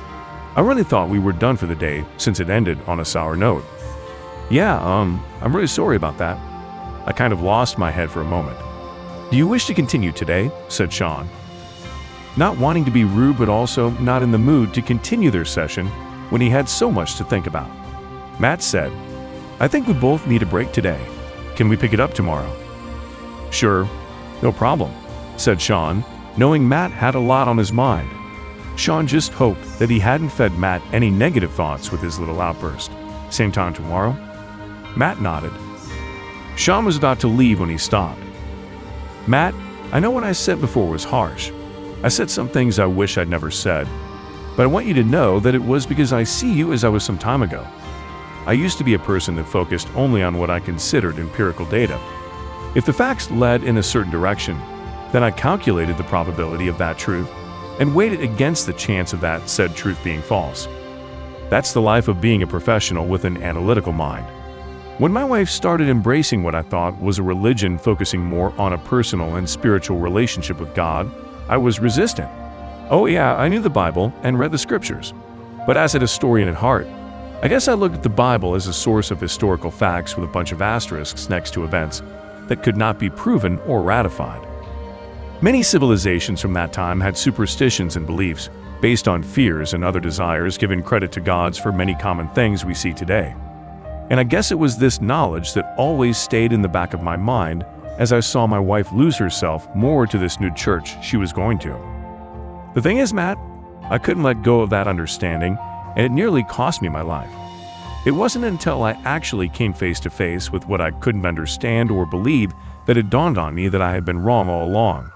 I 0.56 0.60
really 0.60 0.84
thought 0.84 1.08
we 1.08 1.18
were 1.18 1.32
done 1.32 1.56
for 1.56 1.66
the 1.66 1.74
day 1.74 2.04
since 2.16 2.40
it 2.40 2.50
ended 2.50 2.78
on 2.86 3.00
a 3.00 3.04
sour 3.04 3.36
note. 3.36 3.64
Yeah, 4.50 4.80
um, 4.80 5.24
I'm 5.40 5.54
really 5.54 5.68
sorry 5.68 5.96
about 5.96 6.18
that. 6.18 6.36
I 7.06 7.12
kind 7.12 7.32
of 7.32 7.40
lost 7.40 7.78
my 7.78 7.90
head 7.90 8.10
for 8.10 8.20
a 8.20 8.24
moment. 8.24 8.58
Do 9.30 9.36
you 9.36 9.46
wish 9.46 9.66
to 9.66 9.74
continue 9.74 10.12
today? 10.12 10.50
said 10.68 10.90
Shaune. 10.90 11.28
Not 12.36 12.58
wanting 12.58 12.84
to 12.84 12.90
be 12.90 13.04
rude 13.04 13.38
but 13.38 13.48
also 13.48 13.90
not 13.90 14.22
in 14.22 14.30
the 14.30 14.38
mood 14.38 14.72
to 14.74 14.82
continue 14.82 15.30
their 15.30 15.44
session 15.44 15.86
when 16.30 16.40
he 16.40 16.48
had 16.48 16.68
so 16.68 16.90
much 16.90 17.16
to 17.16 17.24
think 17.24 17.46
about. 17.46 17.70
Matt 18.40 18.62
said, 18.62 18.92
I 19.58 19.68
think 19.68 19.86
we 19.86 19.94
both 19.94 20.26
need 20.26 20.42
a 20.42 20.46
break 20.46 20.72
today. 20.72 21.04
Can 21.56 21.68
we 21.68 21.76
pick 21.76 21.92
it 21.92 22.00
up 22.00 22.14
tomorrow? 22.14 22.50
Sure, 23.50 23.88
no 24.42 24.52
problem, 24.52 24.92
said 25.36 25.58
Shaune, 25.58 26.04
knowing 26.36 26.66
Matt 26.66 26.92
had 26.92 27.14
a 27.14 27.20
lot 27.20 27.48
on 27.48 27.58
his 27.58 27.72
mind. 27.72 28.08
Shaune 28.76 29.06
just 29.06 29.32
hoped 29.32 29.78
that 29.78 29.90
he 29.90 29.98
hadn't 29.98 30.30
fed 30.30 30.56
Matt 30.56 30.82
any 30.92 31.10
negative 31.10 31.52
thoughts 31.52 31.92
with 31.92 32.00
his 32.00 32.18
little 32.18 32.40
outburst. 32.40 32.92
Same 33.28 33.52
time 33.52 33.74
tomorrow? 33.74 34.12
Matt 34.96 35.20
nodded. 35.20 35.52
Shaune 36.54 36.86
was 36.86 36.96
about 36.96 37.20
to 37.20 37.28
leave 37.28 37.60
when 37.60 37.68
he 37.68 37.76
stopped. 37.76 38.20
Matt, 39.26 39.54
I 39.92 40.00
know 40.00 40.10
what 40.10 40.24
I 40.24 40.32
said 40.32 40.60
before 40.60 40.88
was 40.88 41.04
harsh. 41.04 41.50
I 42.02 42.08
said 42.08 42.31
some 42.31 42.49
things 42.49 42.79
I 42.79 42.87
wish 42.87 43.19
I'd 43.19 43.29
never 43.29 43.50
said. 43.50 43.87
But 44.57 44.62
I 44.62 44.66
want 44.66 44.87
you 44.87 44.95
to 44.95 45.04
know 45.04 45.38
that 45.40 45.54
it 45.54 45.62
was 45.62 45.85
because 45.85 46.12
I 46.12 46.25
see 46.25 46.52
you 46.52 46.73
as 46.73 46.83
I 46.83 46.88
was 46.88 47.04
some 47.04 47.19
time 47.19 47.42
ago. 47.42 47.66
I 48.47 48.52
used 48.52 48.78
to 48.78 48.85
be 48.85 48.95
a 48.95 48.99
person 48.99 49.37
that 49.37 49.45
focused 49.45 49.88
only 49.95 50.23
on 50.23 50.38
what 50.38 50.49
I 50.49 50.61
considered 50.61 51.19
empirical 51.19 51.66
data. 51.66 52.00
If 52.75 52.87
the 52.87 52.92
facts 52.92 53.30
led 53.30 53.64
in 53.64 53.76
a 53.76 53.83
certain 53.83 54.11
direction, 54.11 54.59
then 55.12 55.23
I 55.23 55.30
calculated 55.30 55.99
the 55.99 56.04
probability 56.04 56.69
of 56.69 56.78
that 56.78 56.97
truth 56.97 57.28
and 57.80 57.95
weighed 57.95 58.12
it 58.12 58.23
against 58.23 58.66
the 58.66 58.73
chance 58.73 59.12
of 59.12 59.21
that 59.21 59.49
said 59.49 59.75
truth 59.75 60.02
being 60.02 60.23
false. 60.23 60.69
That's 61.50 61.73
the 61.73 61.83
life 61.83 62.09
of 62.09 62.21
being 62.21 62.42
a 62.42 62.47
professional 62.47 63.07
with 63.07 63.25
an 63.25 63.42
analytical 63.42 63.92
mind. 63.92 64.26
When 64.99 65.12
my 65.12 65.25
wife 65.25 65.50
started 65.50 65.88
embracing 65.88 66.42
what 66.42 66.54
I 66.54 66.62
thought 66.62 67.00
was 67.00 67.19
a 67.19 67.23
religion 67.23 67.76
focusing 67.76 68.21
more 68.21 68.54
on 68.59 68.73
a 68.73 68.78
personal 68.78 69.37
and 69.37 69.49
spiritual 69.49 69.99
relationship 69.99 70.61
with 70.61 70.75
God, 70.75 71.11
I 71.50 71.57
was 71.57 71.80
resistant. 71.80 72.30
Oh, 72.90 73.07
yeah, 73.07 73.35
I 73.35 73.49
knew 73.49 73.59
the 73.59 73.69
Bible 73.69 74.14
and 74.23 74.38
read 74.38 74.52
the 74.52 74.57
scriptures. 74.57 75.12
But 75.66 75.76
as 75.76 75.97
a 75.97 75.99
historian 75.99 76.49
at 76.49 76.54
heart, 76.54 76.87
I 77.42 77.49
guess 77.49 77.66
I 77.66 77.75
looked 77.75 77.97
at 77.97 78.02
the 78.04 78.09
Bible 78.09 78.54
as 78.54 78.69
a 78.69 78.73
source 78.73 79.11
of 79.11 79.21
historical 79.21 79.73
facts 79.73 80.14
with 80.14 80.28
a 80.28 80.33
bunch 80.33 80.52
of 80.52 80.62
asterisks 80.62 81.28
next 81.28 81.52
to 81.54 81.64
events 81.64 82.02
that 82.47 82.62
could 82.62 82.76
not 82.76 83.00
be 83.00 83.11
proven 83.11 83.59
or 83.66 83.83
ratified. 83.83 84.47
Many 85.42 85.64
civilizations 85.64 86.40
from 86.40 86.52
that 86.52 86.73
time 86.73 87.00
had 87.00 87.19
superstitions 87.19 87.97
and 87.97 88.07
beliefs 88.07 88.49
based 88.80 89.09
on 89.09 89.21
fears 89.21 89.75
and 89.75 89.83
other 89.83 89.99
desires 89.99 90.57
giving 90.57 90.85
credit 90.85 91.11
to 91.12 91.21
gods 91.21 91.59
for 91.59 91.73
many 91.73 91.97
common 91.97 92.28
things 92.28 92.64
we 92.64 92.75
see 92.75 92.92
today. 92.92 93.35
And 94.09 94.21
I 94.21 94.23
guess 94.23 94.52
it 94.52 94.59
was 94.59 94.78
this 94.78 95.00
knowledge 95.00 95.54
that 95.54 95.75
always 95.76 96.16
stayed 96.16 96.52
in 96.52 96.62
the 96.62 96.69
back 96.69 96.95
of 96.95 97.02
my 97.02 97.16
mind 97.16 97.66
as 97.99 98.12
I 98.12 98.20
saw 98.20 98.47
my 98.47 98.59
wife 98.59 98.92
lose 98.92 99.16
herself 99.16 99.68
more 99.75 100.06
to 100.06 100.18
this 100.18 100.40
new 100.40 100.52
church 100.54 101.02
she 101.04 101.16
was 101.16 101.32
going 101.32 101.59
to. 101.61 102.70
The 102.75 102.82
thing 102.82 102.99
is, 102.99 103.12
Matt, 103.12 103.38
I 103.90 103.99
couldn't 103.99 104.23
let 104.23 104.42
go 104.42 104.61
of 104.61 104.70
that 104.70 104.87
understanding, 104.87 105.59
and 105.97 106.06
it 106.06 106.12
nearly 106.12 106.44
cost 106.44 106.82
me 106.82 106.88
my 106.88 107.02
life. 107.02 107.30
It 108.06 108.12
wasn't 108.12 108.47
until 108.47 108.82
I 108.82 108.92
actually 109.04 109.49
came 109.49 109.75
face 109.75 110.00
to 110.00 110.11
face 110.11 110.50
with 110.50 110.66
what 110.66 110.80
I 110.80 110.90
couldn't 110.90 111.26
understand 111.26 111.90
or 111.90 112.06
believe 112.06 112.52
that 112.87 112.97
it 112.97 113.11
dawned 113.11 113.37
on 113.37 113.54
me 113.54 113.68
that 113.68 113.82
I 113.82 113.92
had 113.92 114.04
been 114.04 114.20
wrong 114.20 114.49
all 114.49 114.64
along. 114.64 115.11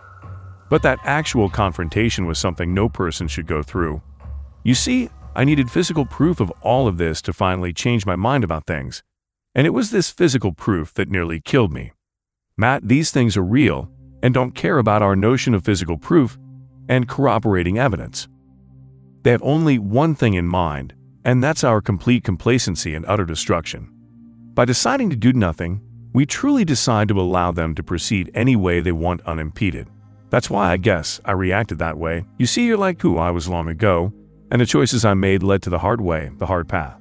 But 0.68 0.82
that 0.82 0.98
actual 1.04 1.48
confrontation 1.48 2.26
was 2.26 2.38
something 2.38 2.74
no 2.74 2.88
person 2.88 3.28
should 3.28 3.46
go 3.46 3.62
through. 3.62 4.02
You 4.64 4.74
see, 4.74 5.08
I 5.34 5.44
needed 5.44 5.70
physical 5.70 6.04
proof 6.04 6.40
of 6.40 6.52
all 6.62 6.86
of 6.86 6.98
this 6.98 7.22
to 7.22 7.32
finally 7.32 7.72
change 7.72 8.04
my 8.04 8.16
mind 8.16 8.44
about 8.44 8.66
things. 8.66 9.02
And 9.54 9.66
it 9.66 9.70
was 9.70 9.90
this 9.90 10.10
physical 10.10 10.52
proof 10.52 10.92
that 10.94 11.08
nearly 11.08 11.40
killed 11.40 11.72
me. 11.72 11.92
Matt, 12.56 12.86
these 12.86 13.10
things 13.10 13.36
are 13.36 13.42
real 13.42 13.90
and 14.22 14.32
don't 14.32 14.54
care 14.54 14.78
about 14.78 15.02
our 15.02 15.16
notion 15.16 15.54
of 15.54 15.64
physical 15.64 15.98
proof 15.98 16.38
and 16.88 17.08
corroborating 17.08 17.78
evidence. 17.78 18.28
They 19.22 19.32
have 19.32 19.42
only 19.42 19.78
one 19.78 20.14
thing 20.14 20.34
in 20.34 20.46
mind, 20.46 20.94
and 21.24 21.42
that's 21.42 21.64
our 21.64 21.80
complete 21.80 22.22
complacency 22.22 22.94
and 22.94 23.04
utter 23.06 23.24
destruction. 23.24 23.90
By 24.54 24.66
deciding 24.66 25.10
to 25.10 25.16
do 25.16 25.32
nothing, 25.32 25.80
we 26.12 26.26
truly 26.26 26.64
decide 26.64 27.08
to 27.08 27.20
allow 27.20 27.50
them 27.50 27.74
to 27.74 27.82
proceed 27.82 28.30
any 28.34 28.54
way 28.54 28.78
they 28.80 28.92
want 28.92 29.22
unimpeded. 29.22 29.88
That's 30.30 30.48
why 30.48 30.70
I 30.70 30.76
guess 30.76 31.20
I 31.24 31.32
reacted 31.32 31.80
that 31.80 31.98
way. 31.98 32.24
You 32.38 32.46
see, 32.46 32.66
you're 32.66 32.76
like 32.76 33.02
who 33.02 33.18
I 33.18 33.30
was 33.30 33.48
long 33.48 33.68
ago, 33.68 34.12
and 34.52 34.60
the 34.60 34.66
choices 34.66 35.04
I 35.04 35.14
made 35.14 35.42
led 35.42 35.62
to 35.62 35.70
the 35.70 35.78
hard 35.80 36.00
way, 36.00 36.30
the 36.38 36.46
hard 36.46 36.68
path. 36.68 37.00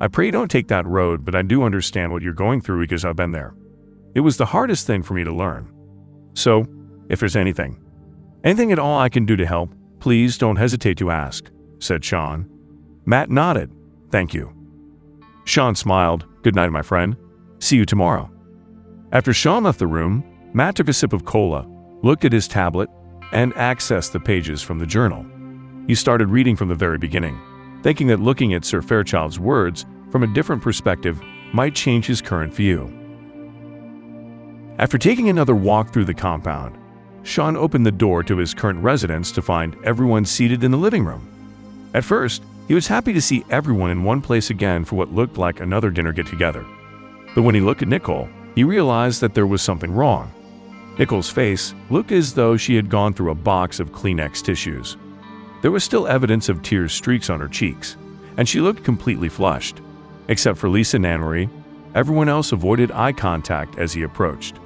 I 0.00 0.06
pray 0.06 0.26
you 0.26 0.32
don't 0.32 0.50
take 0.50 0.68
that 0.68 0.86
road, 0.86 1.24
but 1.24 1.34
I 1.34 1.42
do 1.42 1.64
understand 1.64 2.12
what 2.12 2.22
you're 2.22 2.34
going 2.34 2.60
through 2.60 2.82
because 2.82 3.04
I've 3.04 3.16
been 3.16 3.32
there. 3.32 3.54
It 4.16 4.20
was 4.20 4.38
the 4.38 4.46
hardest 4.46 4.86
thing 4.86 5.02
for 5.02 5.12
me 5.12 5.24
to 5.24 5.30
learn. 5.30 5.70
So, 6.32 6.64
if 7.10 7.20
there's 7.20 7.36
anything, 7.36 7.78
anything 8.44 8.72
at 8.72 8.78
all 8.78 8.98
I 8.98 9.10
can 9.10 9.26
do 9.26 9.36
to 9.36 9.44
help, 9.44 9.74
please 10.00 10.38
don't 10.38 10.56
hesitate 10.56 10.96
to 10.96 11.10
ask, 11.10 11.50
said 11.80 12.00
Shaune. 12.00 12.48
Matt 13.04 13.28
nodded. 13.28 13.70
Thank 14.10 14.32
you. 14.32 14.54
Shaune 15.44 15.76
smiled. 15.76 16.24
Good 16.42 16.54
night, 16.54 16.72
my 16.72 16.80
friend. 16.80 17.14
See 17.58 17.76
you 17.76 17.84
tomorrow. 17.84 18.30
After 19.12 19.32
Shaune 19.32 19.64
left 19.64 19.78
the 19.78 19.86
room, 19.86 20.24
Matt 20.54 20.76
took 20.76 20.88
a 20.88 20.94
sip 20.94 21.12
of 21.12 21.26
cola, 21.26 21.66
looked 22.02 22.24
at 22.24 22.32
his 22.32 22.48
tablet, 22.48 22.88
and 23.32 23.52
accessed 23.56 24.12
the 24.12 24.20
pages 24.20 24.62
from 24.62 24.78
the 24.78 24.86
journal. 24.86 25.26
He 25.88 25.94
started 25.94 26.30
reading 26.30 26.56
from 26.56 26.70
the 26.70 26.74
very 26.74 26.96
beginning, 26.96 27.38
thinking 27.82 28.06
that 28.06 28.20
looking 28.20 28.54
at 28.54 28.64
Sir 28.64 28.80
Fairchild's 28.80 29.38
words 29.38 29.84
from 30.10 30.22
a 30.22 30.32
different 30.32 30.62
perspective 30.62 31.20
might 31.52 31.74
change 31.74 32.06
his 32.06 32.22
current 32.22 32.54
view. 32.54 33.05
After 34.78 34.98
taking 34.98 35.30
another 35.30 35.54
walk 35.54 35.90
through 35.90 36.04
the 36.04 36.12
compound, 36.12 36.76
Shaune 37.22 37.56
opened 37.56 37.86
the 37.86 37.92
door 37.92 38.22
to 38.22 38.36
his 38.36 38.52
current 38.52 38.82
residence 38.82 39.32
to 39.32 39.40
find 39.40 39.74
everyone 39.84 40.26
seated 40.26 40.62
in 40.62 40.70
the 40.70 40.76
living 40.76 41.02
room. 41.02 41.26
At 41.94 42.04
first, 42.04 42.42
he 42.68 42.74
was 42.74 42.86
happy 42.86 43.14
to 43.14 43.22
see 43.22 43.44
everyone 43.48 43.90
in 43.90 44.04
one 44.04 44.20
place 44.20 44.50
again 44.50 44.84
for 44.84 44.96
what 44.96 45.14
looked 45.14 45.38
like 45.38 45.60
another 45.60 45.90
dinner 45.90 46.12
get 46.12 46.26
together. 46.26 46.64
But 47.34 47.42
when 47.42 47.54
he 47.54 47.60
looked 47.62 47.80
at 47.80 47.88
Nicole, 47.88 48.28
he 48.54 48.64
realized 48.64 49.22
that 49.22 49.32
there 49.32 49.46
was 49.46 49.62
something 49.62 49.90
wrong. 49.90 50.30
Nicole's 50.98 51.30
face 51.30 51.74
looked 51.88 52.12
as 52.12 52.34
though 52.34 52.58
she 52.58 52.76
had 52.76 52.90
gone 52.90 53.14
through 53.14 53.30
a 53.30 53.34
box 53.34 53.80
of 53.80 53.92
Kleenex 53.92 54.42
tissues. 54.42 54.98
There 55.62 55.70
was 55.70 55.84
still 55.84 56.06
evidence 56.06 56.50
of 56.50 56.62
tear 56.62 56.86
streaks 56.88 57.30
on 57.30 57.40
her 57.40 57.48
cheeks, 57.48 57.96
and 58.36 58.46
she 58.46 58.60
looked 58.60 58.84
completely 58.84 59.30
flushed. 59.30 59.80
Except 60.28 60.58
for 60.58 60.68
Lisa 60.68 60.96
and 60.96 61.06
Anne-Marie, 61.06 61.48
everyone 61.94 62.28
else 62.28 62.52
avoided 62.52 62.90
eye 62.92 63.12
contact 63.12 63.78
as 63.78 63.94
he 63.94 64.02
approached. 64.02 64.56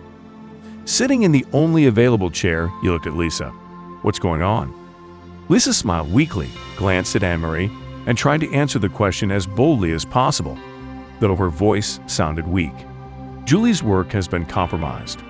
Sitting 0.91 1.23
in 1.23 1.31
the 1.31 1.47
only 1.53 1.87
available 1.87 2.33
chair, 2.33 2.69
you 2.83 2.91
looked 2.91 3.07
at 3.07 3.15
Lisa. 3.17 3.51
What's 4.03 4.19
going 4.19 4.43
on? 4.43 4.75
Lisa 5.49 5.73
smiled 5.73 6.13
weakly, 6.13 6.51
glanced 6.77 7.15
at 7.15 7.23
Anne-Marie, 7.23 7.71
and 8.07 8.19
tried 8.19 8.41
to 8.41 8.53
answer 8.53 8.81
the 8.81 8.89
question 8.89 9.31
as 9.31 9.47
boldly 9.47 9.93
as 9.93 10.05
possible, 10.05 10.59
though 11.21 11.37
her 11.37 11.49
voice 11.49 12.01
sounded 12.09 12.45
weak. 12.45 12.73
Julie's 13.45 13.85
work 13.85 14.11
has 14.11 14.27
been 14.27 14.45
compromised. 14.45 15.23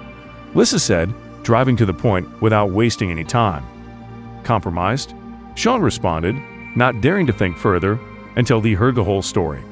Lisa 0.54 0.78
said, 0.78 1.12
driving 1.42 1.76
to 1.76 1.84
the 1.84 1.92
point 1.92 2.40
without 2.40 2.70
wasting 2.70 3.10
any 3.10 3.22
time. 3.22 3.62
Compromised? 4.44 5.12
Shaune 5.56 5.82
responded, 5.82 6.36
not 6.74 7.02
daring 7.02 7.26
to 7.26 7.34
think 7.34 7.58
further 7.58 8.00
until 8.36 8.62
he 8.62 8.72
heard 8.72 8.94
the 8.94 9.04
whole 9.04 9.20
story. 9.20 9.62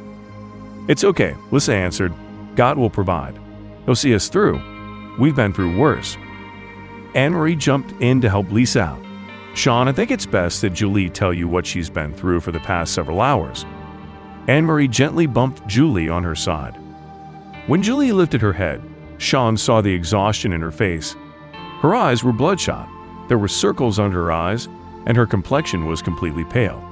It's 0.86 1.04
okay, 1.04 1.34
Lisa 1.50 1.72
answered. 1.72 2.12
God 2.56 2.76
will 2.76 2.90
provide. 2.90 3.38
He'll 3.86 3.94
see 3.94 4.14
us 4.14 4.28
through. 4.28 4.60
We've 5.18 5.34
been 5.34 5.52
through 5.52 5.76
worse. 5.76 6.16
Anne 7.14 7.32
Marie 7.32 7.56
jumped 7.56 7.92
in 8.00 8.20
to 8.20 8.30
help 8.30 8.52
Lisa 8.52 8.82
out. 8.82 9.02
Shaune, 9.54 9.88
I 9.88 9.92
think 9.92 10.12
it's 10.12 10.26
best 10.26 10.62
that 10.62 10.74
Julie 10.74 11.10
tell 11.10 11.34
you 11.34 11.48
what 11.48 11.66
she's 11.66 11.90
been 11.90 12.14
through 12.14 12.40
for 12.40 12.52
the 12.52 12.60
past 12.60 12.94
several 12.94 13.20
hours. 13.20 13.66
Anne 14.46 14.64
Marie 14.64 14.86
gently 14.86 15.26
bumped 15.26 15.66
Julie 15.66 16.08
on 16.08 16.22
her 16.22 16.36
side. 16.36 16.76
When 17.66 17.82
Julie 17.82 18.12
lifted 18.12 18.40
her 18.40 18.52
head, 18.52 18.80
Shaune 19.18 19.58
saw 19.58 19.80
the 19.80 19.92
exhaustion 19.92 20.52
in 20.52 20.60
her 20.60 20.70
face. 20.70 21.16
Her 21.80 21.94
eyes 21.94 22.22
were 22.22 22.32
bloodshot, 22.32 22.88
there 23.28 23.38
were 23.38 23.48
circles 23.48 23.98
under 23.98 24.24
her 24.24 24.32
eyes, 24.32 24.68
and 25.06 25.16
her 25.16 25.26
complexion 25.26 25.86
was 25.86 26.00
completely 26.00 26.44
pale. 26.44 26.84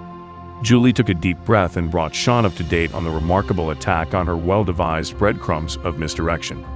Julie 0.63 0.93
took 0.93 1.09
a 1.09 1.15
deep 1.15 1.39
breath 1.45 1.77
and 1.77 1.91
brought 1.91 2.13
Shaune 2.13 2.45
up 2.45 2.55
to 2.57 2.65
date 2.65 2.93
on 2.93 3.05
the 3.05 3.11
remarkable 3.11 3.71
attack 3.71 4.15
on 4.15 4.27
her 4.27 4.37
well 4.37 4.65
devised 4.65 5.17
breadcrumbs 5.17 5.77
of 5.79 5.99
misdirection. 5.99 6.67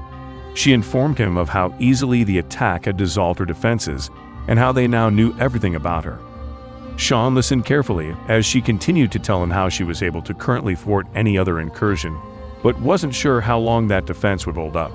She 0.55 0.73
informed 0.73 1.19
him 1.19 1.37
of 1.37 1.49
how 1.49 1.75
easily 1.79 2.25
the 2.25 2.39
attack 2.39 2.85
had 2.85 2.97
dissolved 2.97 3.39
her 3.39 3.45
defenses 3.47 4.11
and 4.49 4.59
how 4.59 4.73
they 4.73 4.89
now 4.89 5.09
knew 5.09 5.37
everything 5.39 5.75
about 5.75 6.05
her. 6.05 6.19
Shaune 6.97 7.35
listened 7.35 7.65
carefully 7.65 8.15
as 8.29 8.45
she 8.45 8.61
continued 8.61 9.13
to 9.13 9.19
tell 9.19 9.43
him 9.43 9.51
how 9.51 9.69
she 9.69 9.85
was 9.85 10.03
able 10.03 10.21
to 10.23 10.35
currently 10.35 10.75
thwart 10.75 11.07
any 11.15 11.39
other 11.39 11.61
incursion, 11.61 12.19
but 12.63 12.79
wasn't 12.81 13.15
sure 13.15 13.41
how 13.41 13.59
long 13.59 13.89
that 13.89 14.07
defense 14.07 14.47
would 14.47 14.57
hold 14.57 14.77
up. 14.77 14.93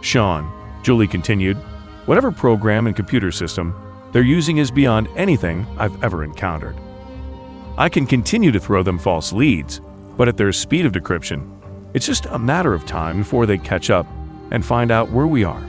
Shaune, 0.00 0.50
Julie 0.82 1.06
continued, 1.06 1.56
whatever 2.04 2.30
program 2.30 2.86
and 2.86 2.94
computer 2.94 3.32
system 3.32 3.74
they're 4.12 4.22
using 4.22 4.58
is 4.58 4.70
beyond 4.70 5.08
anything 5.16 5.66
I've 5.78 6.04
ever 6.04 6.22
encountered. 6.22 6.76
I 7.78 7.88
can 7.88 8.06
continue 8.06 8.52
to 8.52 8.60
throw 8.60 8.82
them 8.82 8.98
false 8.98 9.32
leads, 9.32 9.80
but 10.16 10.28
at 10.28 10.36
their 10.36 10.52
speed 10.52 10.84
of 10.84 10.92
decryption, 10.92 11.50
it's 11.94 12.06
just 12.06 12.26
a 12.26 12.38
matter 12.38 12.74
of 12.74 12.86
time 12.86 13.18
before 13.18 13.46
they 13.46 13.58
catch 13.58 13.88
up 13.90 14.06
and 14.50 14.64
find 14.64 14.90
out 14.90 15.10
where 15.10 15.26
we 15.26 15.44
are. 15.44 15.62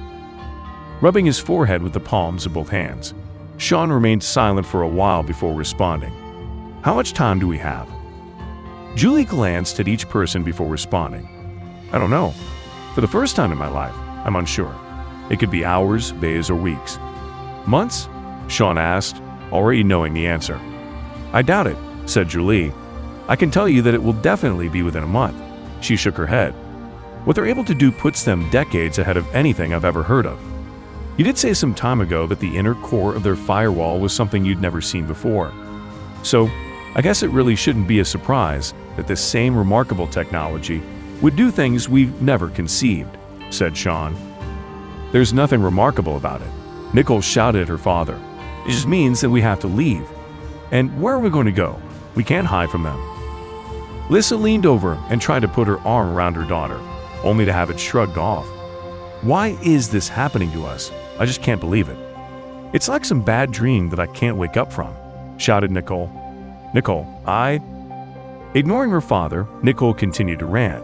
Rubbing 1.01 1.25
his 1.25 1.39
forehead 1.39 1.81
with 1.81 1.93
the 1.93 1.99
palms 1.99 2.45
of 2.45 2.53
both 2.53 2.69
hands, 2.69 3.13
Shaune 3.57 3.91
remained 3.91 4.23
silent 4.23 4.65
for 4.65 4.81
a 4.81 4.87
while 4.87 5.23
before 5.23 5.53
responding. 5.53 6.13
How 6.83 6.93
much 6.93 7.13
time 7.13 7.39
do 7.39 7.47
we 7.47 7.57
have? 7.57 7.89
Julie 8.95 9.25
glanced 9.25 9.79
at 9.79 9.87
each 9.87 10.07
person 10.09 10.43
before 10.43 10.67
responding. 10.67 11.27
I 11.91 11.99
don't 11.99 12.09
know. 12.09 12.33
For 12.93 13.01
the 13.01 13.07
first 13.07 13.35
time 13.35 13.51
in 13.51 13.57
my 13.57 13.67
life, 13.67 13.95
I'm 14.25 14.35
unsure. 14.35 14.73
It 15.29 15.39
could 15.39 15.51
be 15.51 15.65
hours, 15.65 16.11
days, 16.13 16.49
or 16.49 16.55
weeks. 16.55 16.97
Months? 17.67 18.07
Shaune 18.47 18.77
asked, 18.77 19.21
already 19.51 19.83
knowing 19.83 20.13
the 20.13 20.27
answer. 20.27 20.59
I 21.33 21.41
doubt 21.41 21.67
it, 21.67 21.77
said 22.05 22.29
Julie. 22.29 22.73
I 23.27 23.35
can 23.35 23.51
tell 23.51 23.67
you 23.67 23.81
that 23.81 23.93
it 23.93 24.03
will 24.03 24.13
definitely 24.13 24.69
be 24.69 24.83
within 24.83 25.03
a 25.03 25.07
month. 25.07 25.35
She 25.81 25.95
shook 25.95 26.15
her 26.15 26.27
head. 26.27 26.53
What 27.25 27.35
they're 27.35 27.47
able 27.47 27.63
to 27.65 27.73
do 27.73 27.91
puts 27.91 28.23
them 28.23 28.49
decades 28.51 28.99
ahead 28.99 29.17
of 29.17 29.33
anything 29.35 29.73
I've 29.73 29.83
ever 29.83 30.03
heard 30.03 30.27
of. 30.27 30.39
You 31.17 31.25
did 31.25 31.39
say 31.39 31.53
some 31.55 31.73
time 31.73 31.99
ago 31.99 32.27
that 32.27 32.39
the 32.39 32.55
inner 32.55 32.75
core 32.75 33.15
of 33.15 33.23
their 33.23 33.35
firewall 33.35 33.99
was 33.99 34.13
something 34.13 34.45
you'd 34.45 34.61
never 34.61 34.79
seen 34.79 35.07
before. 35.07 35.51
So, 36.21 36.49
I 36.93 37.01
guess 37.01 37.23
it 37.23 37.31
really 37.31 37.55
shouldn't 37.55 37.87
be 37.87 37.99
a 37.99 38.05
surprise 38.05 38.75
that 38.95 39.07
this 39.07 39.23
same 39.23 39.57
remarkable 39.57 40.07
technology 40.07 40.83
would 41.21 41.35
do 41.35 41.49
things 41.49 41.89
we've 41.89 42.21
never 42.21 42.49
conceived, 42.49 43.17
said 43.49 43.73
Shaune. 43.73 44.15
There's 45.11 45.33
nothing 45.33 45.61
remarkable 45.61 46.17
about 46.17 46.41
it. 46.41 46.49
Nicole 46.93 47.21
shouted 47.21 47.63
at 47.63 47.67
her 47.69 47.77
father. 47.79 48.19
It 48.67 48.71
just 48.71 48.87
means 48.87 49.19
that 49.21 49.29
we 49.31 49.41
have 49.41 49.59
to 49.61 49.67
leave. 49.67 50.07
And 50.71 51.01
where 51.01 51.15
are 51.15 51.19
we 51.19 51.29
going 51.31 51.45
to 51.47 51.51
go? 51.51 51.81
We 52.13 52.23
can't 52.23 52.47
hide 52.47 52.69
from 52.69 52.83
them. 52.83 52.99
Lisa 54.09 54.35
leaned 54.37 54.67
over 54.67 54.93
and 55.09 55.19
tried 55.19 55.41
to 55.41 55.47
put 55.47 55.67
her 55.67 55.79
arm 55.79 56.09
around 56.09 56.35
her 56.35 56.45
daughter, 56.45 56.79
only 57.25 57.45
to 57.45 57.53
have 57.53 57.69
it 57.69 57.79
shrugged 57.79 58.17
off. 58.17 58.45
Why 59.21 59.57
is 59.63 59.89
this 59.89 60.07
happening 60.07 60.51
to 60.51 60.65
us? 60.65 60.91
I 61.19 61.25
just 61.25 61.41
can't 61.41 61.59
believe 61.59 61.89
it. 61.89 61.97
It's 62.73 62.87
like 62.87 63.05
some 63.05 63.21
bad 63.21 63.51
dream 63.51 63.89
that 63.89 63.99
I 63.99 64.07
can't 64.07 64.37
wake 64.37 64.57
up 64.57 64.71
from, 64.71 64.95
shouted 65.37 65.71
Nicole. 65.71 66.09
Nicole, 66.73 67.07
I. 67.25 67.61
Ignoring 68.53 68.91
her 68.91 69.01
father, 69.01 69.47
Nicole 69.63 69.93
continued 69.93 70.39
to 70.39 70.45
rant. 70.45 70.83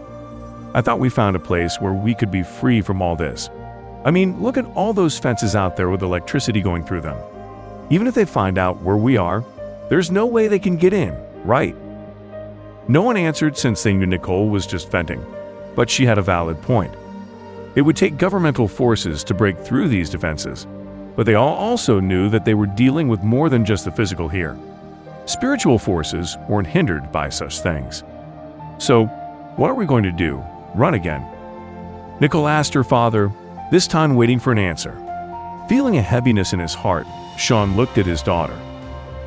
I 0.74 0.80
thought 0.80 0.98
we 0.98 1.10
found 1.10 1.36
a 1.36 1.40
place 1.40 1.80
where 1.80 1.92
we 1.92 2.14
could 2.14 2.30
be 2.30 2.42
free 2.42 2.80
from 2.80 3.02
all 3.02 3.14
this. 3.14 3.50
I 4.04 4.10
mean, 4.10 4.42
look 4.42 4.56
at 4.56 4.66
all 4.74 4.92
those 4.92 5.18
fences 5.18 5.54
out 5.54 5.76
there 5.76 5.90
with 5.90 6.02
electricity 6.02 6.60
going 6.60 6.84
through 6.84 7.02
them. 7.02 7.18
Even 7.90 8.06
if 8.06 8.14
they 8.14 8.24
find 8.24 8.58
out 8.58 8.80
where 8.80 8.96
we 8.96 9.16
are, 9.16 9.44
there's 9.90 10.10
no 10.10 10.26
way 10.26 10.48
they 10.48 10.58
can 10.58 10.76
get 10.76 10.94
in, 10.94 11.14
right? 11.44 11.76
No 12.88 13.02
one 13.02 13.16
answered 13.16 13.56
since 13.56 13.82
they 13.82 13.92
knew 13.92 14.06
Nicole 14.06 14.48
was 14.48 14.66
just 14.66 14.90
venting, 14.90 15.24
but 15.74 15.88
she 15.88 16.06
had 16.06 16.18
a 16.18 16.22
valid 16.22 16.60
point. 16.62 16.94
It 17.74 17.82
would 17.82 17.96
take 17.96 18.18
governmental 18.18 18.68
forces 18.68 19.24
to 19.24 19.34
break 19.34 19.58
through 19.58 19.88
these 19.88 20.10
defenses, 20.10 20.66
but 21.16 21.26
they 21.26 21.34
all 21.34 21.54
also 21.54 22.00
knew 22.00 22.28
that 22.28 22.44
they 22.44 22.54
were 22.54 22.66
dealing 22.66 23.08
with 23.08 23.22
more 23.22 23.48
than 23.48 23.64
just 23.64 23.84
the 23.84 23.90
physical 23.90 24.28
here. 24.28 24.58
Spiritual 25.24 25.78
forces 25.78 26.36
weren't 26.48 26.66
hindered 26.66 27.10
by 27.12 27.28
such 27.28 27.60
things. 27.60 28.02
So, 28.78 29.06
what 29.56 29.70
are 29.70 29.74
we 29.74 29.86
going 29.86 30.04
to 30.04 30.12
do? 30.12 30.42
Run 30.74 30.94
again? 30.94 31.26
Nicole 32.20 32.48
asked 32.48 32.74
her 32.74 32.84
father, 32.84 33.32
this 33.70 33.86
time 33.86 34.16
waiting 34.16 34.38
for 34.38 34.52
an 34.52 34.58
answer. 34.58 34.98
Feeling 35.68 35.96
a 35.96 36.02
heaviness 36.02 36.52
in 36.52 36.58
his 36.58 36.74
heart, 36.74 37.06
Shaune 37.36 37.76
looked 37.76 37.98
at 37.98 38.06
his 38.06 38.22
daughter. 38.22 38.58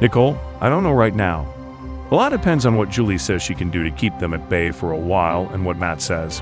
Nicole, 0.01 0.37
I 0.61 0.69
don't 0.69 0.83
know 0.83 0.93
right 0.93 1.15
now. 1.15 1.51
A 2.11 2.15
lot 2.15 2.29
depends 2.29 2.67
on 2.67 2.75
what 2.75 2.89
Julie 2.89 3.17
says 3.17 3.41
she 3.41 3.55
can 3.55 3.71
do 3.71 3.83
to 3.83 3.89
keep 3.89 4.17
them 4.19 4.33
at 4.35 4.47
bay 4.47 4.69
for 4.69 4.91
a 4.91 4.97
while 4.97 5.49
and 5.53 5.65
what 5.65 5.77
Matt 5.77 6.01
says. 6.01 6.41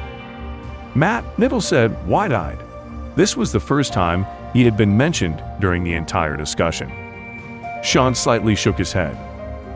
Matt, 0.93 1.23
Nibble 1.39 1.61
said, 1.61 2.05
wide 2.05 2.33
eyed. 2.33 2.59
This 3.15 3.37
was 3.37 3.51
the 3.51 3.59
first 3.59 3.93
time 3.93 4.25
he 4.51 4.65
had 4.65 4.75
been 4.75 4.97
mentioned 4.97 5.41
during 5.59 5.83
the 5.83 5.93
entire 5.93 6.35
discussion. 6.35 6.89
Shaune 7.81 8.15
slightly 8.15 8.55
shook 8.55 8.77
his 8.77 8.91
head. 8.91 9.17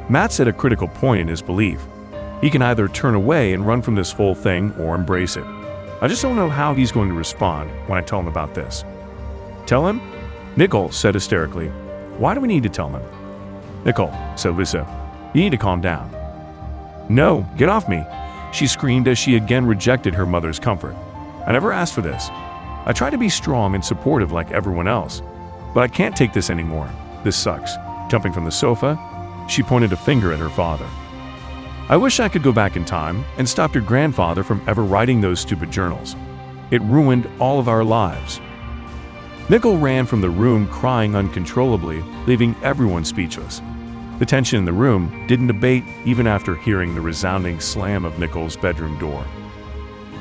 Matt's 0.10 0.40
at 0.40 0.48
a 0.48 0.54
critical 0.54 0.90
point 0.90 1.22
in 1.22 1.28
his 1.28 1.42
belief. 1.42 1.82
He 2.42 2.50
can 2.50 2.62
either 2.62 2.88
turn 2.88 3.16
away 3.16 3.54
and 3.54 3.66
run 3.66 3.82
from 3.82 3.96
this 3.96 4.12
whole 4.12 4.36
thing 4.36 4.74
or 4.80 4.94
embrace 4.94 5.38
it. 5.38 5.46
I 6.02 6.08
just 6.08 6.22
don't 6.22 6.36
know 6.36 6.50
how 6.50 6.74
he's 6.74 6.92
going 6.92 7.10
to 7.10 7.16
respond 7.16 7.72
when 7.88 7.98
I 7.98 8.02
tell 8.02 8.20
him 8.20 8.28
about 8.28 8.54
this. 8.54 8.84
Tell 9.66 9.88
him? 9.88 10.02
Nicole 10.56 10.92
said 10.92 11.14
hysterically. 11.14 11.70
Why 12.18 12.34
do 12.34 12.42
we 12.42 12.48
need 12.48 12.64
to 12.64 12.70
tell 12.70 12.90
him? 12.90 13.02
Nicole, 13.84 14.14
said 14.36 14.56
Lisa, 14.56 14.86
you 15.34 15.42
need 15.42 15.52
to 15.52 15.58
calm 15.58 15.82
down. 15.82 16.12
No, 17.10 17.46
get 17.58 17.70
off 17.70 17.88
me, 17.88 18.06
she 18.52 18.68
screamed 18.68 19.08
as 19.08 19.18
she 19.18 19.36
again 19.36 19.66
rejected 19.66 20.14
her 20.14 20.26
mother's 20.26 20.60
comfort. 20.60 20.96
I 21.46 21.52
never 21.52 21.72
asked 21.72 21.94
for 21.94 22.02
this. 22.02 22.30
I 22.30 22.94
try 22.94 23.10
to 23.10 23.18
be 23.18 23.30
strong 23.30 23.76
and 23.76 23.84
supportive 23.84 24.32
like 24.32 24.52
everyone 24.52 24.88
else, 24.88 25.22
but 25.74 25.82
I 25.82 25.88
can't 25.88 26.16
take 26.16 26.34
this 26.34 26.50
anymore. 26.50 26.90
This 27.24 27.36
sucks. 27.36 27.76
Jumping 28.10 28.34
from 28.34 28.46
the 28.46 28.52
sofa, 28.52 28.98
she 29.50 29.64
pointed 29.64 29.94
a 29.94 29.98
finger 29.98 30.32
at 30.32 30.40
her 30.40 30.50
father. 30.50 30.88
I 31.90 31.98
wish 31.98 32.20
I 32.20 32.30
could 32.30 32.44
go 32.44 32.52
back 32.52 32.76
in 32.76 32.84
time 32.84 33.24
and 33.38 33.48
stop 33.48 33.74
your 33.74 33.84
grandfather 33.84 34.44
from 34.44 34.62
ever 34.68 34.84
writing 34.84 35.22
those 35.22 35.40
stupid 35.40 35.72
journals. 35.72 36.16
It 36.72 36.82
ruined 36.82 37.30
all 37.40 37.60
of 37.60 37.70
our 37.70 37.84
lives. 37.84 38.42
Nicole 39.50 39.78
ran 39.78 40.06
from 40.06 40.20
the 40.20 40.30
room 40.30 40.68
crying 40.68 41.16
uncontrollably, 41.16 42.02
leaving 42.26 42.56
everyone 42.62 43.06
speechless. 43.06 43.62
The 44.20 44.26
tension 44.26 44.58
in 44.58 44.66
the 44.66 44.74
room 44.74 45.26
didn't 45.28 45.50
abate 45.50 45.84
even 46.04 46.26
after 46.26 46.56
hearing 46.56 46.96
the 46.96 47.02
resounding 47.02 47.60
slam 47.60 48.04
of 48.04 48.18
Nicole's 48.18 48.58
bedroom 48.58 48.98
door. 48.98 49.24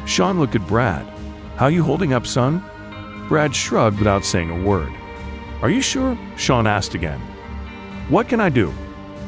Shaune 0.04 0.38
looked 0.38 0.54
at 0.54 0.66
Brad. 0.66 1.06
How 1.56 1.68
you 1.68 1.82
holding 1.82 2.12
up, 2.12 2.26
son? 2.26 2.62
Brad 3.28 3.54
shrugged 3.54 3.98
without 3.98 4.24
saying 4.24 4.50
a 4.50 4.62
word. 4.62 4.92
Are 5.62 5.70
you 5.70 5.80
sure? 5.80 6.14
Shaune 6.36 6.68
asked 6.68 6.94
again. 6.94 7.20
What 8.10 8.28
can 8.28 8.38
I 8.38 8.50
do? 8.50 8.72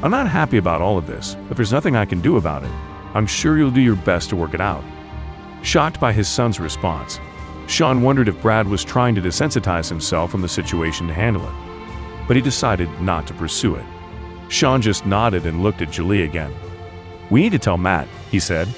I'm 0.03 0.11
not 0.11 0.29
happy 0.29 0.59
about 0.59 0.83
all 0.83 0.99
of 0.99 1.07
this, 1.07 1.35
but 1.49 1.57
there's 1.57 1.73
nothing 1.73 1.97
I 1.97 2.05
can 2.05 2.21
do 2.21 2.37
about 2.37 2.63
it. 2.63 2.71
I'm 3.15 3.27
sure 3.27 3.57
you'll 3.57 3.71
do 3.71 3.81
your 3.81 3.97
best 3.97 4.29
to 4.31 4.37
work 4.37 4.53
it 4.53 4.61
out. 4.61 4.85
Shocked 5.63 5.99
by 5.99 6.13
his 6.13 6.29
son's 6.29 6.61
response, 6.61 7.19
Shaune 7.67 8.03
wondered 8.03 8.29
if 8.29 8.41
Brad 8.43 8.69
was 8.69 8.85
trying 8.85 9.15
to 9.15 9.23
desensitize 9.23 9.89
himself 9.89 10.31
from 10.31 10.43
the 10.43 10.49
situation 10.49 11.09
to 11.09 11.15
handle 11.15 11.43
it. 11.43 11.55
But 12.29 12.37
he 12.37 12.43
decided 12.43 12.89
not 13.01 13.27
to 13.27 13.35
pursue 13.35 13.75
it. 13.75 13.85
Shaune 14.49 14.81
just 14.81 15.07
nodded 15.07 15.47
and 15.47 15.63
looked 15.63 15.83
at 15.83 15.91
Julie 15.91 16.23
again. 16.23 16.55
We 17.31 17.43
need 17.43 17.53
to 17.53 17.59
tell 17.59 17.77
Matt, 17.77 18.09
he 18.31 18.41
said. 18.41 18.69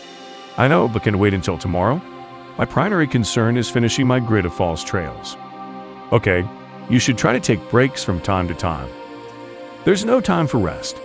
I 0.57 0.69
know, 0.69 0.89
but 0.89 1.05
can 1.05 1.19
wait 1.19 1.35
until 1.35 1.57
tomorrow? 1.57 2.00
My 2.59 2.65
primary 2.65 3.07
concern 3.07 3.57
is 3.57 3.71
finishing 3.71 4.07
my 4.07 4.21
grid 4.21 4.45
of 4.45 4.55
false 4.55 4.83
trails. 4.83 5.37
Okay, 6.12 6.45
you 6.91 6.99
should 6.99 7.17
try 7.17 7.33
to 7.33 7.41
take 7.41 7.71
breaks 7.71 8.03
from 8.03 8.21
time 8.21 8.49
to 8.49 8.55
time. 8.55 8.89
There's 9.85 10.05
no 10.05 10.21
time 10.21 10.47
for 10.47 10.59
rest. 10.59 11.00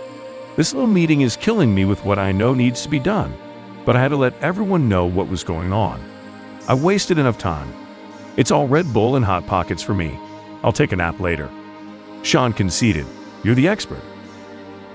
This 0.56 0.74
little 0.74 0.88
meeting 0.88 1.20
is 1.20 1.36
killing 1.36 1.74
me 1.74 1.84
with 1.84 2.04
what 2.04 2.18
I 2.18 2.32
know 2.32 2.52
needs 2.52 2.82
to 2.82 2.88
be 2.88 2.98
done, 2.98 3.32
but 3.84 3.94
I 3.94 4.00
had 4.00 4.08
to 4.08 4.16
let 4.16 4.38
everyone 4.42 4.88
know 4.88 5.06
what 5.06 5.28
was 5.28 5.44
going 5.44 5.72
on. 5.72 6.02
I 6.66 6.74
wasted 6.74 7.18
enough 7.18 7.38
time. 7.38 7.72
It's 8.36 8.50
all 8.50 8.66
Red 8.66 8.92
Bull 8.92 9.16
and 9.16 9.24
Hot 9.24 9.46
Pockets 9.46 9.82
for 9.82 9.94
me. 9.94 10.18
I'll 10.64 10.72
take 10.72 10.92
a 10.92 10.96
nap 10.96 11.20
later. 11.20 11.48
Shaune 12.22 12.54
conceded, 12.54 13.06
You're 13.44 13.54
the 13.54 13.68
expert. 13.68 14.02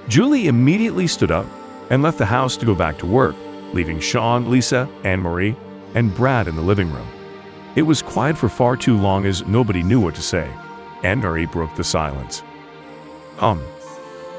Julie 0.08 0.48
immediately 0.48 1.08
stood 1.08 1.31
up 1.31 1.46
and 1.89 2.01
left 2.01 2.17
the 2.17 2.25
house 2.25 2.58
to 2.58 2.65
go 2.65 2.75
back 2.75 2.98
to 2.98 3.05
work, 3.05 3.36
leaving 3.74 3.98
Shaune, 3.98 4.48
Lisa, 4.48 4.89
Anne 5.03 5.22
Marie, 5.22 5.55
and 5.93 6.13
Brad 6.15 6.48
in 6.48 6.55
the 6.55 6.62
living 6.62 6.91
room. 6.91 7.08
It 7.75 7.84
was 7.84 8.01
quiet 8.01 8.38
for 8.38 8.50
far 8.50 8.75
too 8.75 8.98
long 8.98 9.25
as 9.25 9.46
nobody 9.46 9.84
knew 9.84 10.00
what 10.00 10.15
to 10.15 10.22
say. 10.22 10.51
Anne 11.03 11.20
Marie 11.20 11.46
broke 11.46 11.75
the 11.75 11.84
silence. 11.84 12.43
Um, 13.39 13.62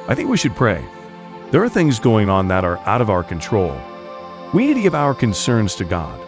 I 0.09 0.15
think 0.15 0.29
we 0.29 0.37
should 0.37 0.57
pray. 0.57 0.85
There 1.51 1.63
are 1.63 1.69
things 1.69 1.99
going 1.99 2.29
on 2.29 2.49
that 2.49 2.65
are 2.65 2.79
out 2.81 3.01
of 3.01 3.11
our 3.11 3.23
control. 3.23 3.77
We 4.55 4.67
need 4.67 4.75
to 4.75 4.83
give 4.83 4.95
our 4.95 5.15
concerns 5.15 5.75
to 5.77 5.85
God. 5.85 6.19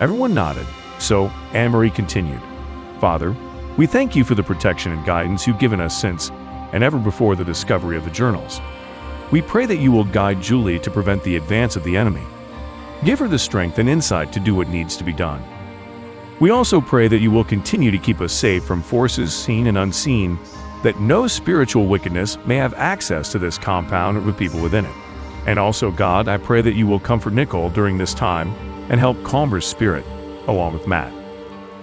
Everyone 0.00 0.34
nodded, 0.34 0.66
so 0.98 1.26
Anne 1.52 1.70
Marie 1.70 1.90
continued 1.90 2.42
Father, 3.00 3.36
we 3.76 3.86
thank 3.86 4.16
you 4.16 4.24
for 4.24 4.34
the 4.34 4.42
protection 4.42 4.92
and 4.92 5.04
guidance 5.04 5.46
you've 5.46 5.58
given 5.58 5.80
us 5.80 5.98
since 5.98 6.30
and 6.72 6.82
ever 6.82 6.98
before 6.98 7.36
the 7.36 7.44
discovery 7.44 7.96
of 7.96 8.04
the 8.04 8.10
journals. 8.10 8.60
We 9.30 9.42
pray 9.42 9.66
that 9.66 9.78
you 9.78 9.90
will 9.90 10.04
guide 10.04 10.40
Julie 10.40 10.78
to 10.80 10.90
prevent 10.90 11.22
the 11.24 11.36
advance 11.36 11.76
of 11.76 11.84
the 11.84 11.96
enemy. 11.96 12.22
Give 13.04 13.18
her 13.18 13.28
the 13.28 13.38
strength 13.38 13.78
and 13.78 13.88
insight 13.88 14.32
to 14.32 14.40
do 14.40 14.54
what 14.54 14.68
needs 14.68 14.96
to 14.96 15.04
be 15.04 15.12
done. 15.12 15.42
We 16.38 16.50
also 16.50 16.80
pray 16.80 17.08
that 17.08 17.20
you 17.20 17.30
will 17.30 17.44
continue 17.44 17.90
to 17.90 17.98
keep 17.98 18.20
us 18.20 18.32
safe 18.32 18.64
from 18.64 18.82
forces 18.82 19.34
seen 19.34 19.66
and 19.66 19.78
unseen 19.78 20.38
that 20.82 21.00
no 21.00 21.26
spiritual 21.26 21.86
wickedness 21.86 22.38
may 22.46 22.56
have 22.56 22.74
access 22.74 23.32
to 23.32 23.38
this 23.38 23.58
compound 23.58 24.24
with 24.24 24.38
people 24.38 24.60
within 24.60 24.84
it. 24.84 24.94
And 25.46 25.58
also, 25.58 25.90
God, 25.90 26.28
I 26.28 26.36
pray 26.36 26.60
that 26.60 26.74
you 26.74 26.86
will 26.86 27.00
comfort 27.00 27.32
Nicole 27.32 27.70
during 27.70 27.98
this 27.98 28.14
time 28.14 28.54
and 28.90 29.00
help 29.00 29.22
calm 29.24 29.50
her 29.50 29.60
spirit, 29.60 30.04
along 30.46 30.74
with 30.74 30.86
Matt. 30.86 31.12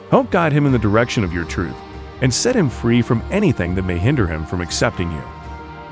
Help 0.09 0.29
guide 0.31 0.53
him 0.53 0.65
in 0.65 0.71
the 0.71 0.79
direction 0.79 1.23
of 1.23 1.33
your 1.33 1.45
truth 1.45 1.75
and 2.23 2.33
set 2.33 2.55
him 2.55 2.69
free 2.69 3.01
from 3.01 3.21
anything 3.31 3.75
that 3.75 3.83
may 3.83 3.97
hinder 3.97 4.25
him 4.25 4.45
from 4.45 4.61
accepting 4.61 5.11
you. 5.11 5.21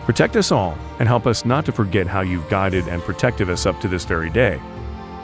Protect 0.06 0.38
us 0.38 0.50
all 0.50 0.78
and 0.98 1.08
help 1.08 1.28
us 1.28 1.44
not 1.44 1.65
to 1.65 1.74
forget 1.74 2.08
how 2.08 2.22
you've 2.22 2.50
guided 2.50 2.88
and 2.88 3.04
protected 3.04 3.50
us 3.50 3.65
up 3.65 3.80
to 3.82 3.89
this 3.89 4.06
very 4.06 4.30
day, 4.30 4.60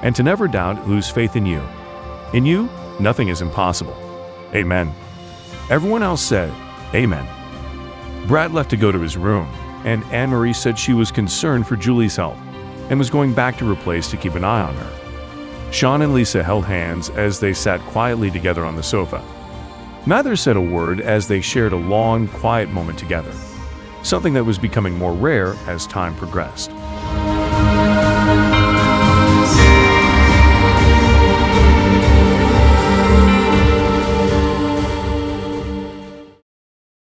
and 0.03 0.13
to 0.15 0.21
never 0.21 0.49
doubt 0.49 0.85
lose 0.87 1.09
faith 1.09 1.37
in 1.37 1.45
you. 1.45 1.61
In 2.33 2.45
you, 2.45 2.69
nothing 2.99 3.29
is 3.29 3.41
impossible. 3.41 3.95
Amen. 4.53 4.93
Everyone 5.69 6.03
else 6.03 6.21
said, 6.21 6.53
Amen. 6.93 7.25
Brad 8.27 8.53
left 8.53 8.69
to 8.71 8.77
go 8.77 8.91
to 8.91 8.99
his 8.99 9.15
room, 9.15 9.47
and 9.85 10.03
Anne 10.11 10.29
Marie 10.29 10.51
said 10.51 10.77
she 10.77 10.93
was 10.93 11.09
concerned 11.09 11.67
for 11.67 11.77
Julie's 11.77 12.17
health 12.17 12.37
and 12.89 12.99
was 12.99 13.09
going 13.09 13.33
back 13.33 13.57
to 13.57 13.67
her 13.69 13.81
place 13.81 14.11
to 14.11 14.17
keep 14.17 14.35
an 14.35 14.43
eye 14.43 14.61
on 14.61 14.75
her. 14.75 15.71
Shaune 15.71 16.03
and 16.03 16.13
Lisa 16.13 16.43
held 16.43 16.65
hands 16.65 17.09
as 17.11 17.39
they 17.39 17.53
sat 17.53 17.79
quietly 17.81 18.29
together 18.29 18.65
on 18.65 18.75
the 18.75 18.83
sofa. 18.83 19.23
Neither 20.07 20.37
said 20.37 20.55
a 20.55 20.61
word 20.61 21.01
as 21.01 21.27
they 21.27 21.41
shared 21.41 21.73
a 21.73 21.75
long, 21.75 22.29
quiet 22.29 22.69
moment 22.69 22.97
together, 22.97 23.33
something 24.03 24.33
that 24.35 24.45
was 24.45 24.57
becoming 24.57 24.97
more 24.97 25.11
rare 25.11 25.53
as 25.67 25.85
time 25.85 26.15
progressed. 26.15 26.71